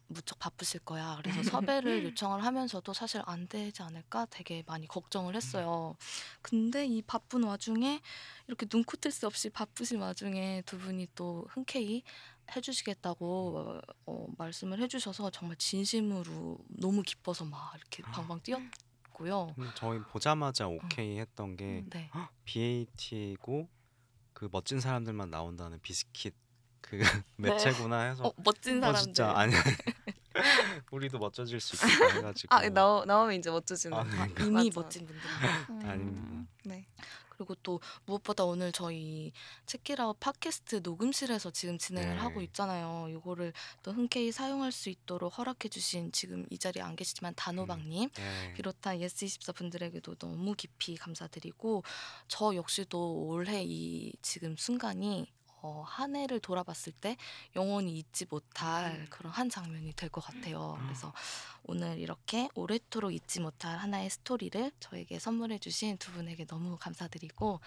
무척 0.08 0.38
바쁘실 0.38 0.80
거야. 0.80 1.18
그래서 1.20 1.40
섭외를 1.82 2.04
요청을 2.04 2.44
하면서도 2.44 2.92
사실 2.92 3.22
안 3.26 3.48
되지 3.48 3.82
않을까 3.82 4.26
되게 4.30 4.62
많이 4.66 4.86
걱정을 4.86 5.34
했어요. 5.34 5.96
근데 6.42 6.86
이 6.86 7.02
바쁜 7.02 7.42
와중에 7.42 8.00
이렇게 8.46 8.66
눈코 8.70 8.98
뜰 8.98 9.10
새 9.10 9.26
없이 9.26 9.50
바쁘신 9.50 10.00
와중에 10.00 10.62
두 10.64 10.78
분이 10.78 11.08
또 11.16 11.44
흔쾌히 11.50 12.04
해 12.54 12.60
주시겠다고 12.60 13.80
어, 14.06 14.26
말씀을 14.38 14.80
해 14.80 14.88
주셔서 14.88 15.30
정말 15.30 15.56
진심으로 15.56 16.58
너무 16.68 17.02
기뻐서 17.02 17.44
막 17.44 17.74
이렇게 17.76 18.02
방방 18.02 18.40
뛰었고요. 18.42 19.54
저희 19.74 19.98
보자마자 20.00 20.68
오케이 20.68 21.18
했던 21.18 21.56
게 21.56 21.84
네. 21.90 22.10
BAT고 22.44 23.68
그 24.32 24.48
멋진 24.52 24.80
사람들만 24.80 25.30
나온다는 25.30 25.80
비스킷 25.80 26.34
그 26.80 26.98
매체구나 27.36 28.00
해서 28.02 28.28
어, 28.28 28.32
멋진 28.44 28.78
어, 28.78 28.80
사람들. 28.92 29.02
진짜 29.02 29.32
아니 29.36 29.52
우리도 30.92 31.18
멋져질 31.18 31.60
수 31.60 31.76
있겠다 31.76 32.14
해가지고 32.14 32.54
아 32.54 32.68
나오, 32.68 33.04
나오면 33.04 33.36
이제 33.36 33.50
멋져지는. 33.50 33.96
아, 33.96 34.04
네. 34.04 34.18
아, 34.18 34.26
이미 34.40 34.70
맞아. 34.70 34.80
멋진 34.80 35.06
분들. 35.06 35.30
음, 35.70 35.80
아닙니다. 35.84 36.52
네. 36.64 36.86
그리고 37.36 37.54
또 37.62 37.80
무엇보다 38.04 38.44
오늘 38.44 38.72
저희 38.72 39.32
체키라웃 39.66 40.18
팟캐스트 40.20 40.80
녹음실에서 40.82 41.50
지금 41.50 41.78
진행을 41.78 42.16
네. 42.16 42.20
하고 42.20 42.40
있잖아요. 42.42 43.08
이거를 43.10 43.52
또 43.82 43.92
흔쾌히 43.92 44.32
사용할 44.32 44.72
수 44.72 44.90
있도록 44.90 45.36
허락해주신 45.38 46.12
지금 46.12 46.46
이 46.50 46.58
자리에 46.58 46.82
안 46.82 46.96
계시지만 46.96 47.34
단호박님 47.36 48.10
네. 48.10 48.52
비롯한 48.54 48.98
예스24 48.98 49.54
분들에게도 49.54 50.16
너무 50.16 50.54
깊이 50.54 50.96
감사드리고 50.96 51.84
저 52.28 52.54
역시도 52.54 53.26
올해 53.26 53.62
이 53.64 54.12
지금 54.22 54.56
순간이 54.56 55.26
어, 55.66 55.82
한 55.84 56.14
해를 56.14 56.38
돌아봤을 56.38 56.92
때 57.00 57.16
영원히 57.56 57.98
잊지 57.98 58.26
못할 58.30 58.92
음. 58.92 59.06
그런 59.10 59.32
한 59.32 59.50
장면이 59.50 59.92
될 59.94 60.06
것 60.10 60.20
같아요. 60.24 60.78
그래서 60.84 61.12
오늘 61.64 61.98
이렇게 61.98 62.48
오래도록 62.54 63.12
잊지 63.12 63.40
못할 63.40 63.76
하나의 63.78 64.08
스토리를 64.10 64.70
저에게 64.78 65.18
선물해주신 65.18 65.98
두 65.98 66.12
분에게 66.12 66.46
너무 66.46 66.76
감사드리고 66.78 67.60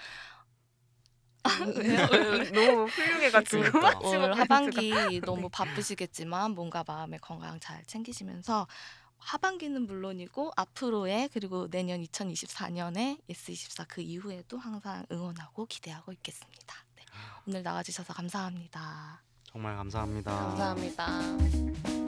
왜요? 1.76 2.08
왜, 2.12 2.40
왜? 2.40 2.52
너무 2.52 2.86
훌륭해가지고 2.86 3.62
그러니까. 3.64 4.00
올 4.08 4.34
하반기 4.34 5.20
너무 5.22 5.42
네. 5.44 5.50
바쁘시겠지만 5.52 6.52
뭔가 6.52 6.84
마음의 6.88 7.20
건강 7.20 7.60
잘 7.60 7.84
챙기시면서 7.86 8.68
하반기는 9.18 9.86
물론이고 9.86 10.52
앞으로의 10.56 11.30
그리고 11.34 11.70
내년 11.70 12.02
2024년에 12.02 13.22
S24 13.30 13.86
그 13.90 14.02
이후에도 14.02 14.58
항상 14.58 15.06
응원하고 15.12 15.66
기대하고 15.66 16.14
있겠습니다. 16.14 16.89
네. 17.20 17.44
오늘 17.48 17.64
나와주셔서 17.64 18.14
감사합니다. 18.14 19.22
정말 19.52 19.76
감사합니다. 19.76 20.32
감사합니다. 20.32 21.99